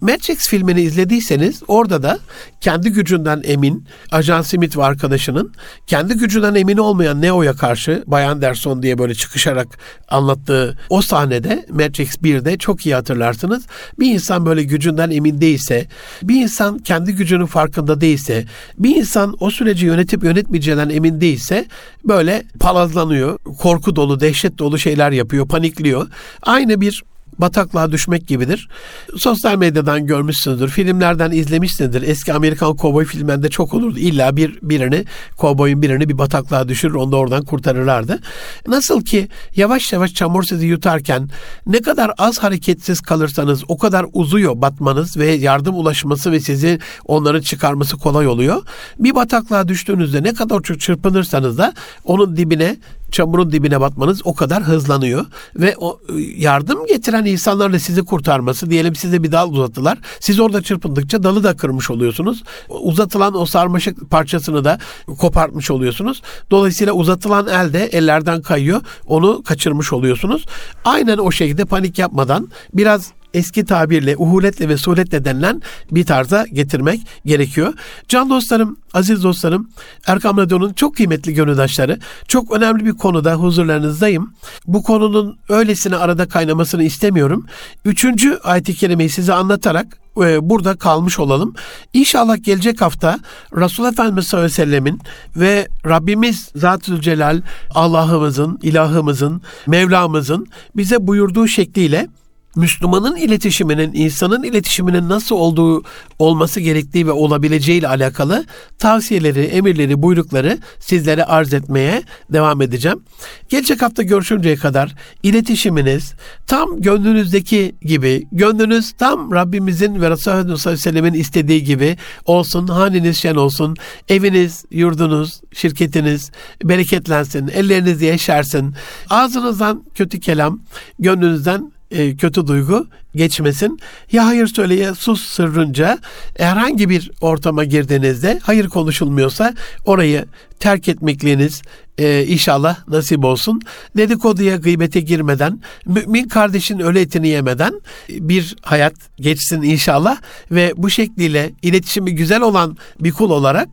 [0.00, 2.18] Matrix filmini izlediyseniz orada da
[2.60, 5.52] kendi gücünden emin Ajan Smith ve arkadaşının
[5.86, 9.78] kendi gücünden emin olmayan Neo'ya karşı Bayan Derson diye böyle çıkışarak
[10.08, 13.66] anlattığı o sahnede Matrix 1'de çok iyi hatırlarsınız.
[13.98, 15.86] Bir insan böyle gücünden emin değilse,
[16.22, 18.44] bir insan kendi gücünün farkında değilse,
[18.78, 21.66] bir insan o süreci yönetip yönetmeyeceğinden emin değilse
[22.04, 26.08] böyle palazlanıyor, korku dolu, dehşet dolu şeyler yapıyor, panikliyor.
[26.42, 27.02] Aynı bir
[27.38, 28.68] bataklığa düşmek gibidir.
[29.16, 32.02] Sosyal medyadan görmüşsünüzdür, filmlerden izlemişsinizdir.
[32.02, 33.98] Eski Amerikan kovboy filmlerinde çok olurdu.
[33.98, 35.04] İlla bir birini,
[35.36, 38.18] kovboyun birini bir bataklığa düşürür, onu da oradan kurtarırlardı.
[38.66, 41.28] Nasıl ki yavaş yavaş çamur sizi yutarken
[41.66, 47.40] ne kadar az hareketsiz kalırsanız o kadar uzuyor batmanız ve yardım ulaşması ve sizi onların
[47.40, 48.62] çıkarması kolay oluyor.
[48.98, 51.74] Bir bataklığa düştüğünüzde ne kadar çok çırpınırsanız da
[52.04, 52.76] onun dibine
[53.10, 56.00] çamurun dibine batmanız o kadar hızlanıyor ve o
[56.36, 59.98] yardım getiren insanlarla sizi kurtarması diyelim size bir dal uzattılar.
[60.20, 62.42] Siz orada çırpındıkça dalı da kırmış oluyorsunuz.
[62.68, 64.78] Uzatılan o sarmaşık parçasını da
[65.18, 66.22] kopartmış oluyorsunuz.
[66.50, 68.80] Dolayısıyla uzatılan el de ellerden kayıyor.
[69.06, 70.46] Onu kaçırmış oluyorsunuz.
[70.84, 77.00] Aynen o şekilde panik yapmadan biraz eski tabirle uhuletle ve suhuletle denilen bir tarza getirmek
[77.26, 77.74] gerekiyor.
[78.08, 79.70] Can dostlarım, aziz dostlarım,
[80.06, 84.34] Erkam Radyo'nun çok kıymetli gönüldaşları, çok önemli bir konuda huzurlarınızdayım.
[84.66, 87.46] Bu konunun öylesine arada kaynamasını istemiyorum.
[87.84, 91.54] Üçüncü ayet-i kerimeyi size anlatarak e, burada kalmış olalım.
[91.92, 93.18] İnşallah gelecek hafta
[93.56, 95.00] Resul Efendimiz sallallahu aleyhi ve sellemin
[95.36, 102.08] ve Rabbimiz Zatül Celal Allah'ımızın, ilahımızın, Mevlamızın bize buyurduğu şekliyle
[102.56, 105.82] Müslümanın iletişiminin, insanın iletişiminin nasıl olduğu,
[106.18, 108.44] olması gerektiği ve olabileceği ile alakalı
[108.78, 113.02] tavsiyeleri, emirleri, buyrukları sizlere arz etmeye devam edeceğim.
[113.48, 116.14] Gelecek hafta görüşünceye kadar iletişiminiz
[116.46, 122.66] tam gönlünüzdeki gibi, gönlünüz tam Rabbimizin ve Resulullah sallallahu aleyhi ve sellemin istediği gibi olsun,
[122.68, 123.76] haniniz şen olsun,
[124.08, 126.30] eviniz, yurdunuz, şirketiniz
[126.64, 128.74] bereketlensin, elleriniz yeşersin,
[129.10, 130.60] ağzınızdan kötü kelam,
[130.98, 133.80] gönlünüzden e, kötü duygu geçmesin.
[134.12, 135.98] Ya hayır söyleye sus sırrınca
[136.38, 140.24] herhangi bir ortama girdiğinizde hayır konuşulmuyorsa orayı
[140.60, 141.62] terk etmekliğiniz
[141.98, 143.60] e, inşallah nasip olsun.
[143.96, 150.20] Dedikoduya gıybete girmeden, mümin kardeşin ölü etini yemeden bir hayat geçsin inşallah
[150.50, 153.68] ve bu şekliyle iletişimi güzel olan bir kul olarak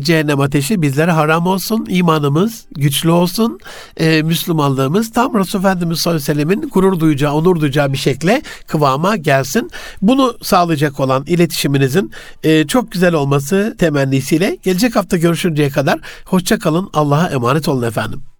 [0.00, 3.60] cehennem ateşi bizlere haram olsun, imanımız güçlü olsun,
[3.96, 8.42] e, Müslümanlığımız tam Resul Efendimiz sallallahu aleyhi ve sellemin gurur duyacağı, onur duyacağı bir şekle
[8.66, 9.70] kıvama gelsin.
[10.02, 16.90] Bunu sağlayacak olan iletişiminizin e, çok güzel olması temennisiyle gelecek hafta görüşünceye kadar hoşça kalın,
[16.92, 18.33] Allah'a emanet olun efendim.